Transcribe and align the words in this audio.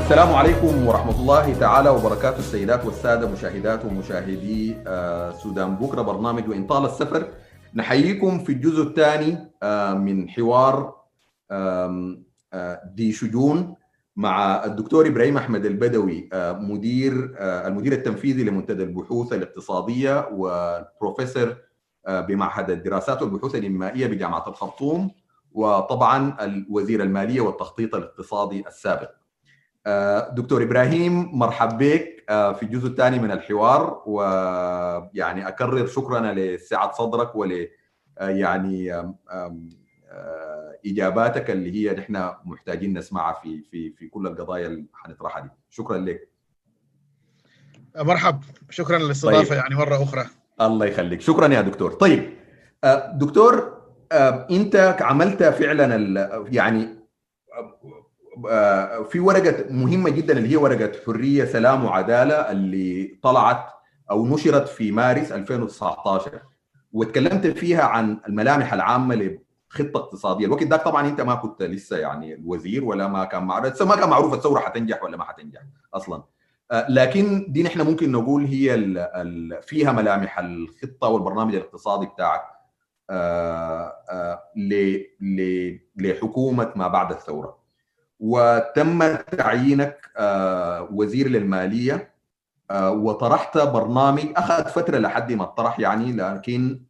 السلام 0.00 0.34
عليكم 0.34 0.86
ورحمة 0.86 1.20
الله 1.20 1.54
تعالى 1.54 1.90
وبركاته 1.90 2.38
السيدات 2.38 2.84
والسادة 2.84 3.28
مشاهدات 3.28 3.84
ومشاهدي 3.84 4.76
آه، 4.86 5.30
سودان. 5.32 5.76
بكرة 5.76 6.02
برنامج 6.02 6.48
وإن 6.48 6.66
طال 6.66 6.84
السفر. 6.84 7.28
نحييكم 7.74 8.38
في 8.38 8.52
الجزء 8.52 8.82
الثاني 8.82 9.38
آه، 9.62 9.94
من 9.94 10.28
حوار 10.28 10.94
آه، 11.50 12.14
دي 12.94 13.12
شجون 13.12 13.74
مع 14.16 14.64
الدكتور 14.64 15.06
إبراهيم 15.06 15.36
أحمد 15.36 15.64
البدوي 15.66 16.28
مدير 16.58 17.34
المدير 17.40 17.92
التنفيذي 17.92 18.44
لمنتدى 18.44 18.82
البحوث 18.82 19.32
الاقتصادية 19.32 20.28
والبروفيسور 20.32 21.56
آه، 22.06 22.20
بمعهد 22.20 22.70
الدراسات 22.70 23.22
والبحوث 23.22 23.54
الإنمائية 23.54 24.06
بجامعة 24.06 24.48
الخرطوم 24.48 25.10
وطبعا 25.52 26.36
الوزير 26.44 27.02
المالية 27.02 27.40
والتخطيط 27.40 27.94
الاقتصادي 27.94 28.66
السابق. 28.68 29.10
دكتور 30.32 30.62
إبراهيم 30.62 31.38
مرحب 31.38 31.78
بك. 31.78 32.20
آه، 32.30 32.52
في 32.52 32.62
الجزء 32.62 32.86
الثاني 32.86 33.18
من 33.18 33.30
الحوار 33.30 34.02
ويعني 34.06 35.48
أكرر 35.48 35.86
شكرنا 35.86 36.34
لسعة 36.34 36.92
صدرك 36.92 37.34
ول 37.36 37.68
آه، 38.18 38.28
يعني 38.28 38.94
آه، 38.94 39.56
إجاباتك 40.86 41.50
اللي 41.50 41.72
هي 41.74 41.94
نحن 41.94 42.30
محتاجين 42.44 42.98
نسمعها 42.98 43.40
في 43.42 43.62
في 43.62 43.90
في 43.90 44.08
كل 44.08 44.26
القضايا 44.26 44.66
اللي 44.66 44.84
حنطرحها 44.92 45.42
دي. 45.42 45.48
شكرا 45.70 45.98
لك. 45.98 46.28
مرحب 47.96 48.40
شكرا 48.70 48.98
للاستضافة 48.98 49.48
طيب. 49.48 49.58
يعني 49.58 49.74
مرة 49.74 50.02
أخرى. 50.02 50.26
الله 50.60 50.86
يخليك. 50.86 51.20
شكرا 51.20 51.48
يا 51.48 51.60
دكتور. 51.60 51.92
طيب 51.92 52.32
آه، 52.84 53.12
دكتور 53.12 53.80
آه، 54.12 54.46
أنت 54.50 54.96
عملت 55.00 55.42
فعلا 55.42 55.94
يعني 56.52 56.82
آه، 57.52 57.78
في 59.10 59.20
ورقة 59.20 59.64
مهمة 59.70 60.10
جدا 60.10 60.38
اللي 60.38 60.48
هي 60.48 60.56
ورقة 60.56 60.92
حرية 61.06 61.44
سلام 61.44 61.84
وعدالة 61.84 62.34
اللي 62.34 63.18
طلعت 63.22 63.66
أو 64.10 64.26
نشرت 64.26 64.68
في 64.68 64.92
مارس 64.92 65.32
2019 65.32 66.40
وتكلمت 66.92 67.46
فيها 67.46 67.82
عن 67.82 68.20
الملامح 68.28 68.72
العامة 68.72 69.14
لخطة 69.14 69.98
اقتصادية. 69.98 70.46
الوقت 70.46 70.62
ده 70.62 70.76
طبعا 70.76 71.08
أنت 71.08 71.20
ما 71.20 71.34
كنت 71.34 71.62
لسه 71.62 71.96
يعني 71.98 72.34
الوزير 72.34 72.84
ولا 72.84 73.08
ما 73.08 73.24
كان 73.24 73.44
معروف 73.44 73.82
ما 73.82 73.96
كان 73.96 74.08
معروف 74.08 74.34
الثورة 74.34 74.60
حتنجح 74.60 75.02
ولا 75.02 75.16
ما 75.16 75.24
حتنجح 75.24 75.60
أصلا. 75.94 76.22
آه، 76.70 76.86
لكن 76.90 77.46
دي 77.48 77.62
نحن 77.62 77.80
ممكن 77.80 78.12
نقول 78.12 78.44
هي 78.44 78.74
ال 78.74 78.98
ال 78.98 79.62
فيها 79.62 79.92
ملامح 79.92 80.38
الخطة 80.38 81.08
والبرنامج 81.08 81.54
الاقتصادي 81.54 82.06
بتاعك 82.06 82.42
آه، 83.10 83.92
آه، 84.10 84.42
لحكومة 85.96 86.72
ما 86.76 86.88
بعد 86.88 87.12
الثورة. 87.12 87.59
وتم 88.20 89.14
تعيينك 89.16 90.10
آه، 90.16 90.88
وزير 90.92 91.28
للمالية. 91.28 92.10
آه، 92.70 92.90
وطرحت 92.90 93.58
برنامج. 93.58 94.24
اخذ 94.36 94.64
فترة 94.64 94.98
لحد 94.98 95.32
ما 95.32 95.42
اطرح 95.44 95.80
يعني 95.80 96.12
لكن 96.12 96.80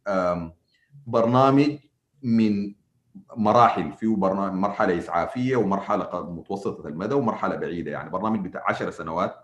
برنامج 1.07 1.77
من 2.23 2.73
مراحل. 3.37 3.91
فيه 3.93 4.15
برنامج 4.15 4.53
مرحلة 4.53 4.97
إسعافية 4.97 5.55
ومرحلة 5.55 6.29
متوسطة 6.29 6.87
المدى 6.87 7.15
ومرحلة 7.15 7.55
بعيدة 7.55 7.91
يعني. 7.91 8.09
برنامج 8.09 8.39
بتاع 8.47 8.63
10 8.67 8.89
سنوات. 8.89 9.35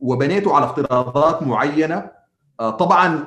وبنيته 0.00 0.56
على 0.56 0.64
افتراضات 0.64 1.42
معينة. 1.42 2.10
آه، 2.60 2.70
طبعا 2.70 3.26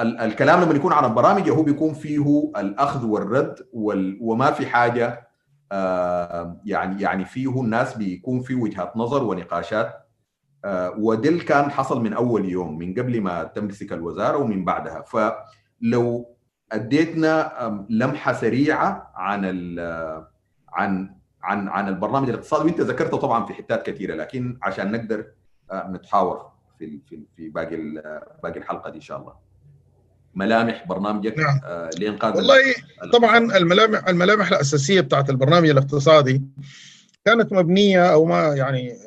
ال- 0.00 0.18
الكلام 0.20 0.60
لما 0.62 0.74
يكون 0.74 0.92
على 0.92 1.06
البرامج 1.06 1.50
هو 1.50 1.62
بيكون 1.62 1.94
فيه 1.94 2.50
الأخذ 2.56 3.06
والرد 3.06 3.66
وال- 3.72 4.18
وما 4.20 4.50
في 4.50 4.66
حاجة 4.66 5.25
يعني 6.64 7.02
يعني 7.02 7.24
فيه 7.24 7.60
الناس 7.60 7.96
بيكون 7.96 8.40
في 8.40 8.54
وجهات 8.54 8.96
نظر 8.96 9.24
ونقاشات. 9.24 10.02
اللي 10.64 11.44
كان 11.44 11.70
حصل 11.70 12.02
من 12.02 12.12
أول 12.12 12.44
يوم 12.44 12.78
من 12.78 12.94
قبل 12.94 13.20
ما 13.20 13.44
تمسك 13.44 13.92
الوزارة 13.92 14.36
ومن 14.38 14.64
بعدها. 14.64 15.02
فلو 15.02 16.36
أديتنا 16.72 17.86
لمحة 17.90 18.32
سريعة 18.32 19.12
عن 19.14 19.44
عن 20.72 21.16
عن 21.42 21.68
عن 21.68 21.88
البرنامج 21.88 22.28
الاقتصادي 22.28 22.64
وانت 22.64 22.80
ذكرته 22.80 23.16
طبعا 23.16 23.44
في 23.46 23.54
حتات 23.54 23.86
كثيرة 23.86 24.14
لكن 24.14 24.58
عشان 24.62 24.92
نقدر 24.92 25.26
نتحاور 25.74 26.50
في 26.78 27.00
في 27.08 27.26
في 27.36 27.48
باقي 27.48 27.76
باقي 28.42 28.58
الحلقة 28.58 28.90
دي 28.90 28.96
إن 28.96 29.00
شاء 29.00 29.18
الله. 29.20 29.45
ملامح 30.36 30.86
برنامجك 30.86 31.38
نعم. 31.38 31.60
آه، 31.64 31.90
لإنقاذ 31.98 32.36
والله 32.36 32.60
الاقتصاد. 32.60 33.10
طبعا 33.12 33.38
الملامح 33.56 34.08
الملامح 34.08 34.48
الأساسية 34.48 35.00
بتاعت 35.00 35.30
البرنامج 35.30 35.68
الاقتصادي 35.68 36.42
كانت 37.24 37.52
مبنية 37.52 38.12
أو 38.12 38.24
ما 38.24 38.54
يعني 38.54 38.98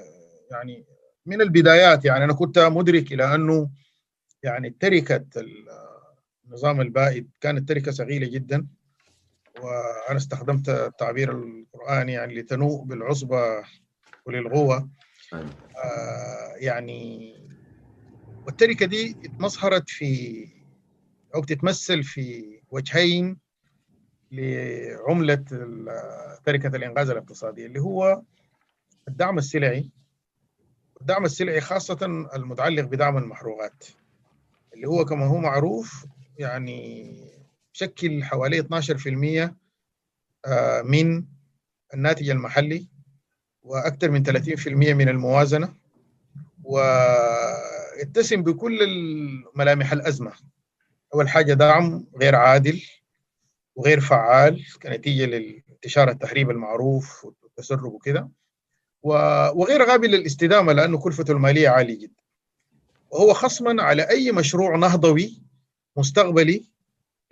يعني 0.52 0.86
من 1.26 1.42
البدايات 1.42 2.06
يعني 2.06 2.24
أنا 2.24 2.34
كنت 2.34 2.60
مدرك 2.60 3.14
إلى 3.14 3.36
أنه 3.36 3.70
يعني 4.44 4.76
تركة 4.80 5.26
النظام 6.48 6.82
البائد 6.82 7.30
كانت 7.42 7.70
تركة 7.70 7.92
ثقيله 7.92 8.28
جدا 8.28 8.68
وأنا 9.62 10.18
استخدمت 10.18 10.70
التعبير 10.70 11.32
القرآني 11.32 12.14
يعني 12.14 12.36
لتنوء 12.36 12.84
بالعصبة 12.84 13.64
وللغوه 14.26 14.90
أيوة. 15.34 15.50
آه، 15.86 16.54
يعني 16.58 17.34
والتركة 18.46 18.86
دي 18.86 19.16
اتمظهرت 19.26 19.90
في 19.90 20.48
أو 21.36 21.44
تتمثل 21.44 22.04
في 22.04 22.60
وجهين 22.72 23.38
لعملة 24.32 25.46
ال- 25.52 26.44
تركة 26.44 26.68
الإنقاذ 26.76 27.10
الاقتصادي 27.10 27.66
اللي 27.66 27.80
هو 27.80 28.22
الدعم 29.08 29.38
السلعي. 29.38 29.90
الدعم 31.02 31.26
السلعي 31.26 31.62
خاصة 31.62 32.28
المتعلق 32.36 32.84
بدعم 32.84 33.18
المحروقات 33.18 33.84
اللي 34.74 34.88
هو 34.88 35.06
كما 35.06 35.26
هو 35.26 35.38
معروف 35.38 36.06
يعني 36.40 37.16
بشكل 37.74 38.24
حوالي 38.24 38.60
12% 38.60 39.54
آه، 40.46 40.82
من 40.82 41.26
الناتج 41.94 42.30
المحلي 42.30 42.88
وأكثر 43.62 44.12
من 44.12 44.24
30% 44.24 44.68
من 44.94 45.10
الموازنة. 45.10 45.74
ويتسم 46.64 48.44
بكل 48.44 48.80
ملامح 49.56 49.92
الأزمة. 49.92 50.32
أول 51.14 51.30
حاجة 51.30 51.54
دعم 51.54 52.06
غير 52.22 52.36
عادل 52.36 52.82
وغير 53.76 54.00
فعال 54.00 54.66
كنتيجة 54.84 55.26
لانتشار 55.26 56.10
التهريب 56.10 56.50
المعروف 56.50 57.26
والتسرب 57.44 57.94
وكده 57.94 58.30
و- 59.04 59.50
وغير 59.62 59.84
قابل 59.84 60.12
للاستدامة 60.12 60.74
لأنه 60.74 60.98
كلفته 60.98 61.32
المالية 61.32 61.70
عالية 61.70 62.00
جدا 62.00 62.14
وهو 63.12 63.34
خصما 63.34 63.84
على 63.84 64.10
أي 64.10 64.32
مشروع 64.32 64.76
نهضوي 64.76 65.42
مستقبلي 65.98 66.66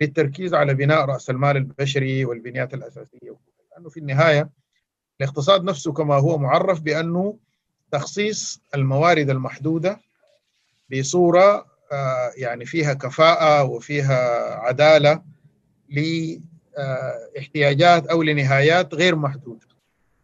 للتركيز 0.00 0.54
على 0.54 0.74
بناء 0.74 1.04
رأس 1.04 1.30
المال 1.30 1.56
البشري 1.56 2.24
والبنيات 2.24 2.74
الأساسية 2.74 3.30
وكده. 3.30 3.54
لأنه 3.72 3.88
في 3.88 4.00
النهاية 4.00 4.50
الاقتصاد 5.20 5.64
نفسه 5.64 5.92
كما 5.92 6.14
هو 6.14 6.38
معرف 6.38 6.80
بأنه 6.80 7.38
تخصيص 7.92 8.60
الموارد 8.74 9.30
المحدودة 9.30 10.00
بصورة 10.92 11.56
آه، 11.56 11.67
يعني 12.36 12.64
فيها 12.64 12.94
كفاءة 12.94 13.64
وفيها 13.64 14.54
عدالة 14.54 15.22
لاحتياجات 17.36 18.06
أو 18.06 18.22
لنهايات 18.22 18.94
غير 18.94 19.16
محدودة. 19.16 19.66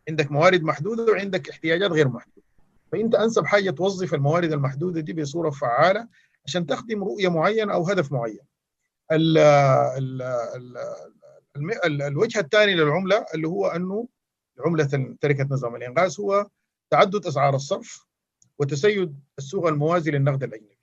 عندك 0.08 0.32
موارد 0.32 0.62
محدودة 0.62 1.12
وعندك 1.12 1.48
احتياجات 1.50 1.90
غير 1.90 2.08
محدودة. 2.08 2.46
فأنت 2.92 3.14
أنسب 3.14 3.46
حاجة 3.46 3.70
توظف 3.70 4.14
الموارد 4.14 4.52
المحدودة 4.52 5.00
دي 5.00 5.12
بصورة 5.12 5.50
فعالة 5.50 6.08
عشان 6.46 6.66
تخدم 6.66 7.04
رؤية 7.04 7.28
معينة 7.28 7.72
أو 7.74 7.88
هدف 7.88 8.12
معين. 8.12 8.38
ال 9.12 9.38
ال 9.38 10.22
ال 10.22 10.76
الم- 11.56 11.70
ال- 11.84 12.02
الوجه 12.02 12.38
الثاني 12.40 12.74
للعملة 12.74 13.26
اللي 13.34 13.48
هو 13.48 13.66
أنه 13.66 14.08
عملة 14.66 15.16
تركه 15.20 15.46
نظام 15.50 15.76
الإنغاز 15.76 16.20
هو 16.20 16.46
تعدد 16.90 17.26
أسعار 17.26 17.54
الصرف 17.54 18.06
وتسيد 18.58 19.18
السوق 19.38 19.66
الموازي 19.66 20.10
للنقد 20.10 20.42
الأجنبي. 20.42 20.73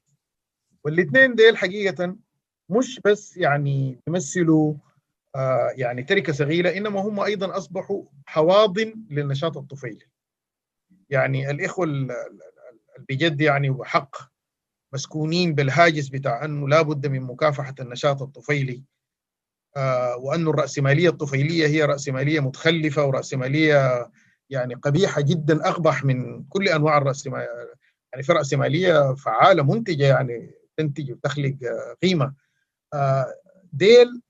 والاثنين 0.85 1.35
ديل 1.35 1.57
حقيقة 1.57 2.15
مش 2.69 2.99
بس 3.05 3.37
يعني 3.37 3.99
يمثلوا 4.07 4.73
آه 5.35 5.73
يعني 5.75 6.03
تركة 6.03 6.33
ثقيلة 6.33 6.77
إنما 6.77 7.01
هم 7.01 7.19
أيضا 7.19 7.57
أصبحوا 7.57 8.03
حواضن 8.25 8.93
للنشاط 9.09 9.57
الطفيلي. 9.57 10.05
يعني 11.09 11.51
الإخوة 11.51 11.85
ال- 11.85 12.11
ال- 12.11 12.41
ال- 12.99 13.05
بجد 13.09 13.41
يعني 13.41 13.69
وحق 13.69 14.15
مسكونين 14.93 15.55
بالهاجس 15.55 16.07
بتاع 16.09 16.45
أنه 16.45 16.67
لابد 16.69 17.07
من 17.07 17.21
مكافحة 17.21 17.75
النشاط 17.79 18.21
الطفيلي 18.21 18.83
آه 19.77 20.17
وأنه 20.17 20.49
الرأسمالية 20.49 21.09
الطفيلية 21.09 21.67
هي 21.67 21.85
رأسمالية 21.85 22.39
متخلفة 22.39 23.05
ورأسمالية 23.05 24.09
يعني 24.49 24.73
قبيحة 24.75 25.21
جدا 25.21 25.69
أقبح 25.69 26.03
من 26.05 26.43
كل 26.43 26.67
أنواع 26.69 26.97
الرأسمالية 26.97 27.47
يعني 28.13 28.23
في 28.23 28.31
رأسمالية 28.31 29.13
فعالة 29.15 29.63
منتجة 29.63 30.03
يعني 30.05 30.51
تنتج 30.77 31.11
وتخلق 31.11 31.55
آه، 31.63 31.95
قيمة. 32.01 32.33
آه 32.93 33.35
ديل 33.73 34.21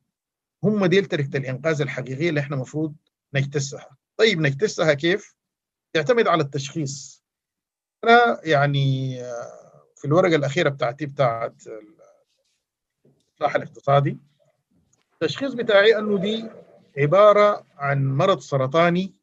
هم 0.63 0.85
ديل 0.85 1.05
تركه 1.05 1.37
الإنقاذ 1.37 1.81
الحقيقية 1.81 2.29
اللي 2.29 2.39
إحنا 2.39 2.55
المفروض 2.55 2.95
نجتثها 3.33 3.97
طيب 4.17 4.41
نجتثها 4.41 4.93
كيف؟ 4.93 5.35
يعتمد 5.95 6.27
على 6.27 6.43
التشخيص. 6.43 7.23
أنا 8.03 8.39
يعني 8.43 9.15
في 9.95 10.05
الورقة 10.05 10.35
الأخيرة 10.35 10.69
بتاعتي 10.69 11.05
بتاعت 11.05 11.53
الإصلاح 13.05 13.55
الاقتصادي 13.55 14.17
التشخيص 15.13 15.53
بتاعي 15.53 15.97
أنه 15.97 16.17
دي 16.17 16.49
عبارة 16.97 17.65
عن 17.77 18.05
مرض 18.15 18.39
سرطاني 18.39 19.13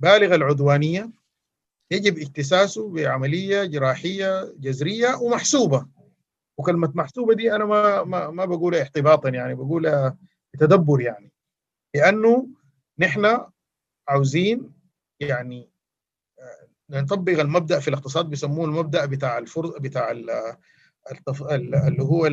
بالغ 0.00 0.34
العدوانية 0.34 1.10
يجب 1.90 2.18
اكتساسه 2.18 2.88
بعملية 2.90 3.64
جراحية 3.64 4.54
جذرية 4.58 5.14
ومحسوبة. 5.14 5.86
وكلمة 6.58 6.92
محسوبة 6.94 7.34
دي 7.34 7.52
أنا 7.56 7.64
ما 7.64 8.02
ما, 8.04 8.30
ما 8.30 8.44
بقولها 8.44 8.82
احتباطا 8.82 9.28
يعني 9.28 9.54
بقولها 9.54 10.16
بتدبر 10.54 11.00
يعني. 11.00 11.32
لأنه 11.94 12.48
نحن 12.98 13.38
عاوزين 14.08 14.72
يعني 15.20 15.70
نطبق 16.90 17.40
المبدأ 17.40 17.80
في 17.80 17.88
الاقتصاد 17.88 18.26
بيسموه 18.30 18.64
المبدأ 18.64 19.06
بتاع 19.06 19.38
الفرص 19.38 19.70
بتاع 19.78 20.10
اللي 20.10 22.02
هو 22.02 22.26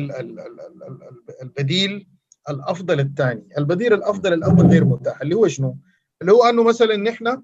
البديل 1.42 2.08
الأفضل 2.50 3.00
الثاني. 3.00 3.48
البديل 3.58 3.92
الأفضل 3.92 4.32
الأول 4.32 4.66
غير 4.66 4.84
متاح 4.84 5.20
اللي 5.20 5.34
هو 5.34 5.48
شنو؟ 5.48 5.78
اللي 6.20 6.32
هو 6.32 6.44
أنه 6.44 6.64
مثلا 6.64 6.96
نحن 6.96 7.42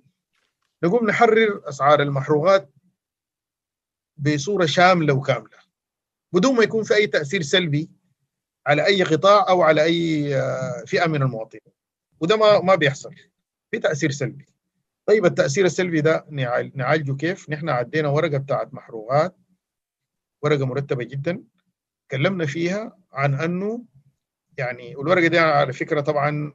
نقوم 0.84 1.06
نحرر 1.10 1.68
أسعار 1.68 2.02
المحروقات 2.02 2.70
بصورة 4.16 4.66
شاملة 4.66 5.14
وكاملة. 5.14 5.67
بدون 6.32 6.54
ما 6.54 6.62
يكون 6.62 6.82
في 6.82 6.94
أي 6.94 7.06
تأثير 7.06 7.42
سلبي 7.42 7.90
على 8.66 8.86
أي 8.86 9.02
قطاع 9.02 9.48
أو 9.48 9.62
على 9.62 9.82
أي 9.84 10.30
فئة 10.86 11.06
من 11.06 11.22
المواطنين. 11.22 11.74
وده 12.20 12.36
ما 12.36 12.60
ما 12.60 12.74
بيحصل. 12.74 13.14
في 13.70 13.78
تأثير 13.78 14.10
سلبي. 14.10 14.46
طيب 15.06 15.24
التأثير 15.26 15.64
السلبي 15.64 16.00
ده 16.00 16.26
نعالجه 16.74 17.16
كيف؟ 17.16 17.50
نحن 17.50 17.68
عدينا 17.68 18.08
ورقة 18.08 18.38
بتاعت 18.38 18.74
محروقات 18.74 19.36
ورقة 20.42 20.66
مرتبة 20.66 21.04
جدا. 21.04 21.44
تكلمنا 22.08 22.46
فيها 22.46 22.98
عن 23.12 23.34
أنه 23.34 23.84
يعني 24.58 24.96
والورقه 24.96 25.26
دي 25.26 25.38
على 25.38 25.72
فكرة 25.72 26.00
طبعا 26.00 26.52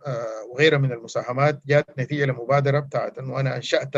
وغيرها 0.52 0.78
من 0.78 0.92
المساهمات 0.92 1.62
جات 1.66 2.00
نتيجة 2.00 2.26
لمبادرة 2.26 2.80
بتاعت 2.80 3.18
أنه 3.18 3.40
أنا 3.40 3.56
أنشأت 3.56 3.94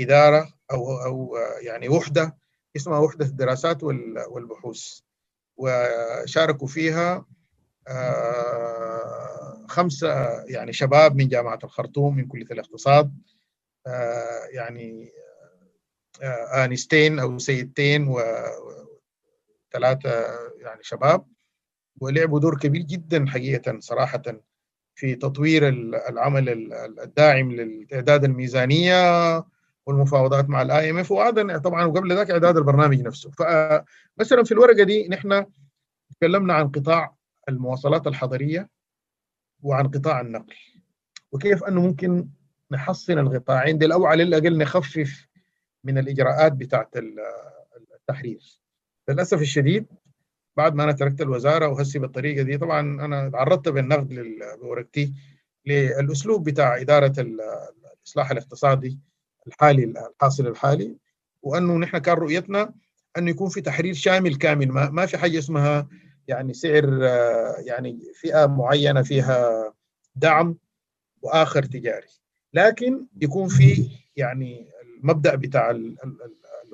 إدارة 0.00 0.54
أو 0.70 1.04
أو 1.04 1.36
يعني 1.60 1.88
وحدة 1.88 2.36
اسمها 2.76 2.98
وحدة 2.98 3.26
الدراسات 3.26 3.82
والبحوث. 3.82 5.00
وشاركوا 5.56 6.66
فيها 6.66 7.26
خمسة 9.68 10.42
يعني 10.44 10.72
شباب 10.72 11.16
من 11.16 11.28
جامعة 11.28 11.58
الخرطوم 11.64 12.16
من 12.16 12.26
كلية 12.26 12.46
الاقتصاد 12.50 13.12
يعني 14.50 15.12
آنستين 16.54 17.18
أو 17.18 17.38
سيدتين 17.38 18.08
وثلاثة 18.08 20.10
يعني 20.60 20.82
شباب. 20.82 21.26
ولعبوا 22.00 22.40
دور 22.40 22.58
كبير 22.58 22.82
جدا 22.82 23.26
حقيقة 23.26 23.80
صراحة 23.80 24.22
في 24.94 25.14
تطوير 25.14 25.68
العمل 26.08 26.72
الداعم 27.00 27.52
للإعداد 27.52 28.24
الميزانية 28.24 29.44
والمفاوضات 29.86 30.48
مع 30.48 30.62
ال 30.62 30.90
IMF 30.90 31.12
وهذا 31.12 31.58
طبعا 31.58 31.84
وقبل 31.84 32.16
ذاك 32.16 32.30
إعداد 32.30 32.56
البرنامج 32.56 33.00
نفسه. 33.00 33.30
فمثلا 33.30 34.44
في 34.44 34.52
الورقة 34.52 34.82
دي 34.84 35.08
نحن 35.08 35.46
تكلمنا 36.16 36.54
عن 36.54 36.68
قطاع 36.68 37.14
المواصلات 37.48 38.06
الحضرية 38.06 38.68
وعن 39.62 39.88
قطاع 39.88 40.20
النقل. 40.20 40.54
وكيف 41.32 41.64
أنه 41.64 41.80
ممكن 41.80 42.28
نحصن 42.70 43.18
القطاعين 43.18 43.78
دي 43.78 43.92
أو 43.92 44.06
على 44.06 44.22
الاقل 44.22 44.58
نخفف 44.58 45.26
من 45.84 45.98
الإجراءات 45.98 46.52
بتاعت 46.52 46.96
التحرير. 48.00 48.60
للأسف 49.08 49.40
الشديد 49.40 49.86
بعد 50.56 50.74
ما 50.74 50.84
أنا 50.84 50.92
تركت 50.92 51.20
الوزارة 51.20 51.68
وهسي 51.68 51.98
بالطريقة 51.98 52.42
دي 52.42 52.58
طبعا 52.58 52.80
أنا 52.80 53.28
تعرضت 53.28 53.68
بالنقد 53.68 54.24
بورقتي 54.62 55.14
للأسلوب 55.66 56.44
بتاع 56.48 56.80
إدارة 56.80 57.12
الإصلاح 57.18 58.30
الاقتصادي 58.30 58.98
الحالي 59.46 59.84
الحاصل 59.84 60.46
الحالي 60.46 60.96
وأنه 61.42 61.76
نحن 61.78 61.98
كان 61.98 62.14
رؤيتنا 62.16 62.74
انه 63.18 63.30
يكون 63.30 63.48
في 63.48 63.60
تحرير 63.60 63.94
شامل 63.94 64.36
كامل 64.36 64.68
ما, 64.68 64.90
ما 64.90 65.06
في 65.06 65.18
حاجة 65.18 65.38
اسمها 65.38 65.88
يعني 66.28 66.54
سعر 66.54 67.02
يعني 67.66 68.00
فئة 68.20 68.46
معينة 68.46 69.02
فيها 69.02 69.72
دعم 70.16 70.56
وآخر 71.22 71.62
تجاري. 71.62 72.06
لكن 72.54 73.06
يكون 73.22 73.48
في 73.48 73.90
يعني 74.16 74.70
المبدأ 74.82 75.34
بتاع 75.34 75.70
اللي 75.70 75.96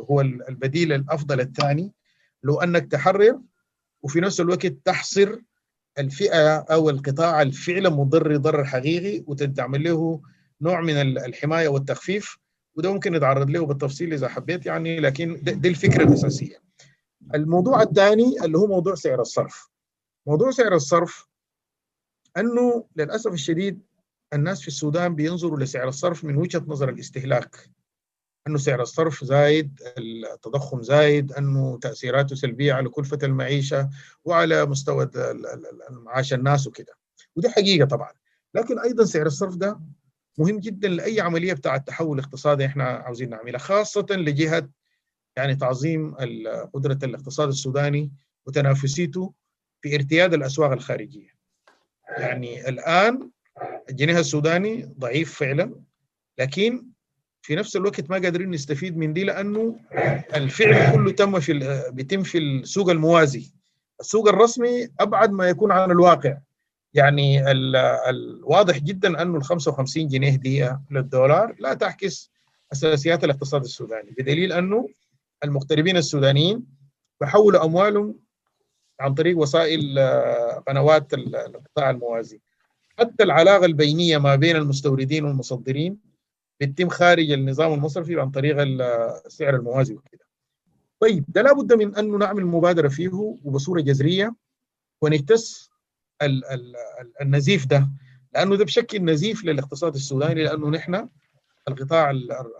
هو 0.00 0.20
البديل 0.20 0.92
الأفضل 0.92 1.40
الثاني 1.40 1.92
لو 2.42 2.60
أنك 2.60 2.92
تحرر 2.92 3.40
وفي 4.02 4.20
نفس 4.20 4.40
الوقت 4.40 4.66
تحصر 4.66 5.38
الفئة 5.98 6.56
أو 6.58 6.90
القطاع 6.90 7.42
الفعلا 7.42 7.88
مضر 7.88 8.36
ضرر 8.36 8.64
حقيقي 8.64 9.24
وتعمل 9.26 9.84
له 9.84 10.20
نوع 10.60 10.80
من 10.80 10.96
الحماية 11.18 11.68
والتخفيف 11.68 12.38
وده 12.76 12.92
ممكن 12.92 13.12
نتعرض 13.12 13.50
له 13.50 13.66
بالتفصيل 13.66 14.12
إذا 14.12 14.28
حبيت 14.28 14.66
يعني 14.66 15.00
لكن 15.00 15.40
دي 15.42 15.68
الفكرة 15.68 16.04
الأساسية. 16.04 16.62
الموضوع 17.34 17.82
الثاني 17.82 18.44
اللي 18.44 18.58
هو 18.58 18.66
موضوع 18.66 18.94
سعر 18.94 19.20
الصرف. 19.20 19.68
موضوع 20.26 20.50
سعر 20.50 20.74
الصرف 20.74 21.26
أنه 22.36 22.86
للأسف 22.96 23.32
الشديد 23.32 23.80
الناس 24.32 24.60
في 24.60 24.68
السودان 24.68 25.14
بينظروا 25.14 25.58
لسعر 25.58 25.88
الصرف 25.88 26.24
من 26.24 26.36
وجهة 26.36 26.64
نظر 26.66 26.88
الاستهلاك. 26.88 27.70
أنه 28.46 28.58
سعر 28.58 28.82
الصرف 28.82 29.24
زايد، 29.24 29.80
التضخم 29.98 30.82
زايد، 30.82 31.32
أنه 31.32 31.78
تأثيراته 31.78 32.36
سلبية 32.36 32.72
على 32.72 32.88
كلفة 32.88 33.18
المعيشة 33.22 33.90
وعلى 34.24 34.66
مستوى 34.66 35.10
معاش 35.90 36.32
الناس 36.34 36.66
وكده. 36.66 36.92
ودي 37.36 37.48
حقيقة 37.48 37.86
طبعا. 37.86 38.12
لكن 38.54 38.78
أيضا 38.78 39.04
سعر 39.04 39.26
الصرف 39.26 39.56
ده 39.56 39.80
مهم 40.38 40.58
جدا 40.58 40.88
لأي 40.88 41.20
عملية 41.20 41.52
بتاع 41.52 41.76
التحول 41.76 42.18
الاقتصادي 42.18 42.66
إحنا 42.66 42.84
عاوزين 42.84 43.30
نعملها 43.30 43.58
خاصة 43.58 44.06
لجهة 44.10 44.68
يعني 45.36 45.56
تعظيم 45.56 46.14
قدرة 46.74 46.98
الاقتصاد 47.02 47.48
السوداني 47.48 48.12
وتنافسيته 48.46 49.32
في 49.82 49.94
ارتياد 49.94 50.34
الأسواق 50.34 50.72
الخارجية. 50.72 51.28
يعني 52.18 52.68
الآن 52.68 53.30
الجنيه 53.90 54.18
السوداني 54.18 54.82
ضعيف 54.98 55.34
فعلا 55.38 55.74
لكن 56.38 56.86
في 57.42 57.54
نفس 57.54 57.76
الوقت 57.76 58.10
ما 58.10 58.18
قادرين 58.18 58.50
نستفيد 58.50 58.96
من 58.96 59.12
دي 59.12 59.24
لأنه 59.24 59.80
الفعل 60.34 60.92
كله 60.92 61.12
تم 61.12 61.40
في 61.40 61.82
بيتم 61.92 62.22
في 62.22 62.38
السوق 62.38 62.90
الموازي. 62.90 63.52
السوق 64.00 64.28
الرسمي 64.28 64.88
أبعد 65.00 65.32
ما 65.32 65.48
يكون 65.48 65.72
عن 65.72 65.90
الواقع. 65.90 66.36
يعني 66.94 67.50
الواضح 68.10 68.78
جدا 68.78 69.22
أنه 69.22 69.36
ال 69.36 69.42
55 69.44 70.08
جنيه 70.08 70.36
دي 70.36 70.70
للدولار 70.90 71.56
لا 71.58 71.74
تعكس 71.74 72.30
أساسيات 72.72 73.24
الاقتصاد 73.24 73.62
السوداني 73.64 74.10
بدليل 74.10 74.52
أنه 74.52 74.88
المغتربين 75.44 75.96
السودانيين 75.96 76.66
بحولوا 77.20 77.64
أموالهم 77.64 78.18
عن 79.00 79.14
طريق 79.14 79.38
وسائل 79.38 79.98
قنوات 80.66 81.14
القطاع 81.14 81.90
الموازي. 81.90 82.40
حتى 82.98 83.22
العلاقة 83.24 83.64
البينية 83.64 84.18
ما 84.18 84.36
بين 84.36 84.56
المستوردين 84.56 85.24
والمصدرين 85.24 85.98
بتتم 86.60 86.88
خارج 86.88 87.30
النظام 87.30 87.72
المصرفي 87.74 88.20
عن 88.20 88.30
طريق 88.30 88.56
السعر 89.26 89.56
الموازي 89.56 89.94
وكده. 89.94 90.24
طيب 91.00 91.24
ده 91.28 91.42
لابد 91.42 91.72
من 91.72 91.96
أنه 91.96 92.18
نعمل 92.18 92.46
مبادرة 92.46 92.88
فيه 92.88 93.36
وبصورة 93.44 93.80
جذرية 93.80 94.34
ونكتس 95.02 95.69
ال 96.22 96.44
ال 96.44 96.74
النزيف 97.20 97.66
ده 97.66 97.88
لأنه 98.34 98.56
ده 98.56 98.64
بشكل 98.64 99.04
نزيف 99.04 99.44
للاقتصاد 99.44 99.94
السوداني 99.94 100.44
لأنه 100.44 100.70
نحن 100.70 101.08
القطاع 101.68 102.10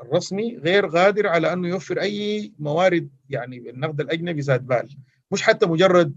الرسمي 0.03 0.57
غير 0.57 0.87
قادر 0.87 1.27
على 1.27 1.53
أنه 1.53 1.69
يوفر 1.69 2.01
أي 2.01 2.53
موارد 2.59 3.11
يعني 3.31 3.61
بالنقد 3.61 4.01
الأجنبي 4.01 4.41
ذات 4.41 4.61
بال. 4.61 4.89
مش 5.33 5.43
حتى 5.43 5.67
مجرد 5.67 6.17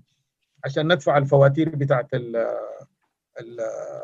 عشان 0.66 0.94
ندفع 0.94 1.18
الفواتير 1.18 1.70
ال 2.14 3.60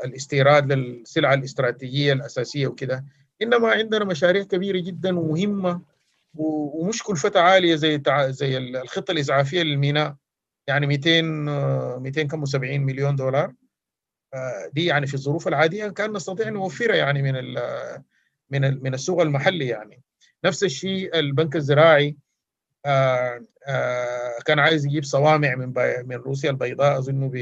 الاستيراد 0.05 0.71
للسلع 0.71 1.33
الاستراتيجية 1.33 2.13
الأساسية 2.13 2.67
وكده. 2.67 3.05
إنما 3.41 3.67
عندنا 3.71 4.05
مشاريع 4.05 4.43
كبيرة 4.43 4.79
جدا 4.79 5.19
ومهمة 5.19 5.81
ومش 6.33 7.03
كلفتها 7.03 7.41
عالية 7.41 7.75
زي 7.75 8.01
زي 8.29 8.57
الخطة 8.57 9.11
الاسعافيه 9.11 9.61
للميناء. 9.61 10.15
يعني 10.69 10.87
200 10.87 11.21
275 11.99 12.79
مليون 12.81 13.15
دولار. 13.15 13.53
دي 14.73 14.85
يعني 14.85 15.07
في 15.07 15.13
الظروف 15.13 15.47
العادية 15.47 15.87
كان 15.87 16.13
نستطيع 16.13 16.49
نوفرها 16.49 16.95
يعني 16.95 17.21
من 17.21 17.35
ال 17.35 17.57
من 18.49 18.65
ال 18.65 18.83
من 18.83 18.93
السوق 18.93 19.21
المحلي 19.21 19.67
يعني. 19.67 20.01
نفس 20.45 20.63
الشيء 20.63 21.19
البنك 21.19 21.55
الزراعي 21.55 22.17
آآ 22.85 23.45
آآ 23.67 24.39
كان 24.45 24.59
عايز 24.59 24.85
يجيب 24.85 25.03
صوامع 25.03 25.55
من 25.55 25.73
من 26.07 26.15
روسيا 26.15 26.49
البيضاء 26.49 26.97
أظنه 26.97 27.29
ب 27.33 27.37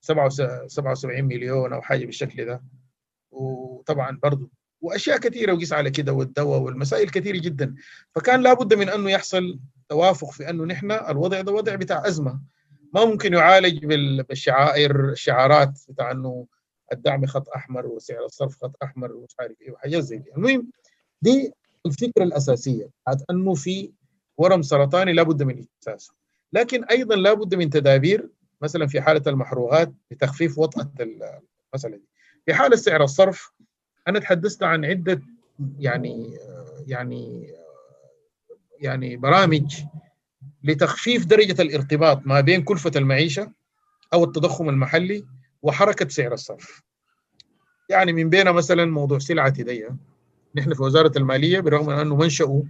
77 0.00 1.24
مليون 1.24 1.72
أو 1.72 1.82
حاجة 1.82 2.06
بالشكل 2.06 2.44
ده. 2.44 2.62
وطبعا 3.30 4.18
برضه 4.22 4.50
وأشياء 4.80 5.18
كثيرة 5.18 5.52
وقيس 5.52 5.72
على 5.72 5.90
كده 5.90 6.12
والدواء 6.12 6.60
والمسائل 6.60 7.10
كثيرة 7.10 7.38
جدا. 7.38 7.74
فكان 8.14 8.42
لابد 8.42 8.74
من 8.74 8.88
أنه 8.88 9.10
يحصل 9.10 9.58
توافق 9.88 10.30
في 10.30 10.50
أنه 10.50 10.64
نحن 10.64 10.90
الوضع 10.92 11.40
ده 11.40 11.52
وضع 11.52 11.74
بتاع 11.74 12.06
أزمة. 12.06 12.40
ما 12.94 13.04
ممكن 13.04 13.34
يعالج 13.34 13.84
بالشعائر 14.28 15.10
الشعارات 15.10 15.80
بتاع 15.88 16.10
أنه 16.10 16.46
الدعم 16.92 17.26
خط 17.26 17.48
أحمر 17.48 17.86
وسعر 17.86 18.24
الصرف 18.24 18.56
خط 18.62 18.76
أحمر 18.82 19.12
ومش 19.12 19.34
عارف 19.40 19.60
إيه 19.60 19.70
وحاجات 19.72 20.02
زي 20.02 20.18
دي. 20.18 20.30
المهم 20.36 20.70
دي 21.22 21.52
الفكرة 21.86 22.24
الأساسية 22.24 22.88
بتاعت 23.02 23.22
أنه 23.30 23.54
في 23.54 23.92
ورم 24.38 24.62
سرطاني 24.62 25.12
لابد 25.12 25.42
من 25.42 25.58
اكتساسه 25.58 26.14
لكن 26.52 26.84
أيضا 26.84 27.16
لابد 27.16 27.54
من 27.54 27.70
تدابير 27.70 28.28
مثلا 28.62 28.86
في 28.86 29.00
حالة 29.00 29.22
المحروقات 29.26 29.92
لتخفيف 30.10 30.58
وطأة 30.58 30.90
المسألة 31.00 31.96
دي. 31.96 32.08
في 32.46 32.54
حالة 32.54 32.76
سعر 32.76 33.04
الصرف 33.04 33.52
أنا 34.08 34.18
تحدثت 34.18 34.62
عن 34.62 34.84
عدة 34.84 35.22
يعني 35.78 36.38
يعني 36.86 37.52
يعني 38.80 39.16
برامج 39.16 39.84
لتخفيف 40.64 41.26
درجة 41.26 41.62
الارتباط 41.62 42.26
ما 42.26 42.40
بين 42.40 42.62
كلفة 42.62 42.92
المعيشة 42.96 43.52
أو 44.12 44.24
التضخم 44.24 44.68
المحلي 44.68 45.26
وحركة 45.62 46.08
سعر 46.08 46.32
الصرف. 46.32 46.82
يعني 47.90 48.12
من 48.12 48.30
بينها 48.30 48.52
مثلا 48.52 48.84
موضوع 48.84 49.18
سلعة 49.18 49.48
دي 49.48 49.88
نحن 50.54 50.74
في 50.74 50.82
وزارة 50.82 51.12
المالية 51.18 51.60
بالرغم 51.60 51.86
من 51.86 51.92
أنه 51.92 52.16
منشاه 52.16 52.62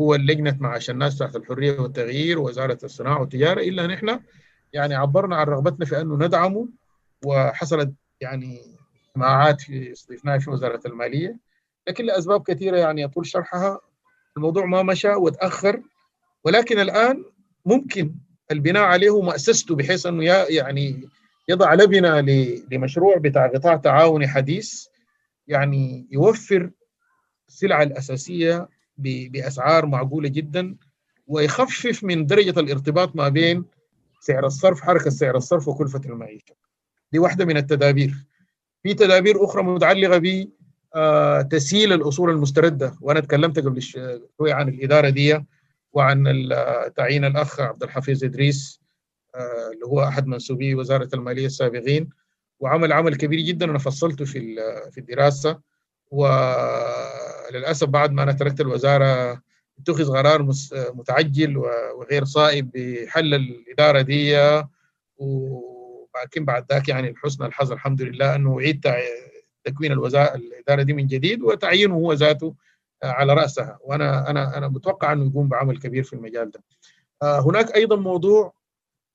هو 0.00 0.14
اللجنة 0.14 0.56
معاش 0.60 0.90
الناس 0.90 1.18
تحت 1.18 1.36
الحرية 1.36 1.80
والتغيير 1.80 2.38
ووزارة 2.38 2.78
الصناعة 2.84 3.20
والتجارة 3.20 3.60
إلا 3.60 3.86
نحن 3.86 4.20
يعني 4.72 4.94
عبرنا 4.94 5.36
عن 5.36 5.46
رغبتنا 5.46 5.86
في 5.86 6.00
أنه 6.00 6.16
ندعمه 6.16 6.68
وحصلت 7.24 7.92
يعني 8.20 8.60
اجتماعات 9.06 9.60
في 9.60 9.92
استضفناها 9.92 10.38
في 10.38 10.50
وزارة 10.50 10.80
المالية 10.86 11.38
لكن 11.88 12.04
لأسباب 12.04 12.42
كثيرة 12.42 12.76
يعني 12.76 13.02
يطول 13.02 13.26
شرحها 13.26 13.80
الموضوع 14.36 14.64
ما 14.64 14.82
مشى 14.82 15.08
وتاخر 15.14 15.82
ولكن 16.44 16.78
الآن 16.78 17.24
ممكن 17.66 18.14
البناء 18.50 18.82
عليه 18.82 19.22
مؤسسته 19.22 19.74
بحيث 19.76 20.06
أنه 20.06 20.24
يعني 20.48 21.08
يضع 21.48 21.74
لبنة 21.74 22.20
لمشروع 22.70 23.18
بتاع 23.18 23.46
قطاع 23.46 23.76
تعاوني 23.76 24.28
حديث 24.28 24.86
يعني 25.46 26.06
يوفر 26.10 26.70
السلع 27.48 27.82
الأساسية 27.82 28.68
بأسعار 28.98 29.86
معقولة 29.86 30.28
جدا 30.28 30.76
ويخفف 31.26 32.04
من 32.04 32.26
درجة 32.26 32.60
الارتباط 32.60 33.16
ما 33.16 33.28
بين 33.28 33.64
سعر 34.20 34.46
الصرف 34.46 34.80
حركة 34.80 35.10
سعر 35.10 35.36
الصرف 35.36 35.68
وكلفة 35.68 36.00
المعيشة. 36.06 36.54
دي 37.12 37.18
واحدة 37.18 37.44
من 37.44 37.56
التدابير. 37.56 38.14
في 38.82 38.94
تدابير 38.94 39.44
أخرى 39.44 39.62
متعلقة 39.62 40.18
ب 40.96 41.48
تسهيل 41.48 41.92
الأصول 41.92 42.30
المستردة. 42.30 42.96
وأنا 43.00 43.20
تكلمت 43.20 43.58
قبل 43.58 43.82
شوية 43.82 44.54
عن 44.54 44.68
الإدارة 44.68 45.08
دي 45.08 45.44
وعن 45.92 46.48
تعيين 46.96 47.24
الأخ 47.24 47.60
عبد 47.60 47.82
الحفيظ 47.82 48.24
إدريس 48.24 48.80
اللي 49.72 49.86
هو 49.86 50.02
أحد 50.02 50.26
منسوبي 50.26 50.74
وزارة 50.74 51.08
المالية 51.14 51.46
السابقين. 51.46 52.08
وعمل 52.60 52.92
عمل 52.92 53.16
كبير 53.16 53.40
جدا 53.40 53.70
أنا 53.70 53.78
فصلته 53.78 54.24
في 54.24 54.56
في 54.90 54.98
الدراسة. 54.98 55.60
وللأسف 56.10 57.88
بعد 57.88 58.12
ما 58.12 58.22
أنا 58.22 58.32
تركت 58.32 58.60
الوزارة 58.60 59.42
اتخذ 59.78 60.10
قرار 60.10 60.52
متعجل 60.72 61.56
وغير 61.96 62.24
صائب 62.24 62.70
بحل 62.74 63.34
الإدارة 63.34 64.00
دي. 64.00 64.36
ولكن 65.18 66.44
بعد 66.44 66.66
ذاك 66.72 66.88
يعني 66.88 67.10
لحسن 67.12 67.44
الحظ 67.44 67.72
الحمد 67.72 68.02
لله 68.02 68.34
أنه 68.34 68.58
اعيد 68.58 68.80
تكوين 69.66 69.92
الوزاره 69.92 70.34
الإدارة 70.34 70.82
دي 70.82 70.92
من 70.92 71.06
جديد 71.06 71.42
وتعيينه 71.42 71.94
هو 71.94 72.12
ذاته 72.12 72.54
على 73.04 73.34
رأسها 73.34 73.78
وأنا 73.84 74.30
أنا 74.30 74.56
أنا 74.58 74.68
متوقع 74.68 75.12
إنه 75.12 75.26
يقوم 75.26 75.48
بعمل 75.48 75.78
كبير 75.78 76.02
في 76.02 76.12
المجال 76.12 76.50
ده. 76.50 76.62
هناك 77.22 77.74
أيضا 77.76 77.96
موضوع 77.96 78.52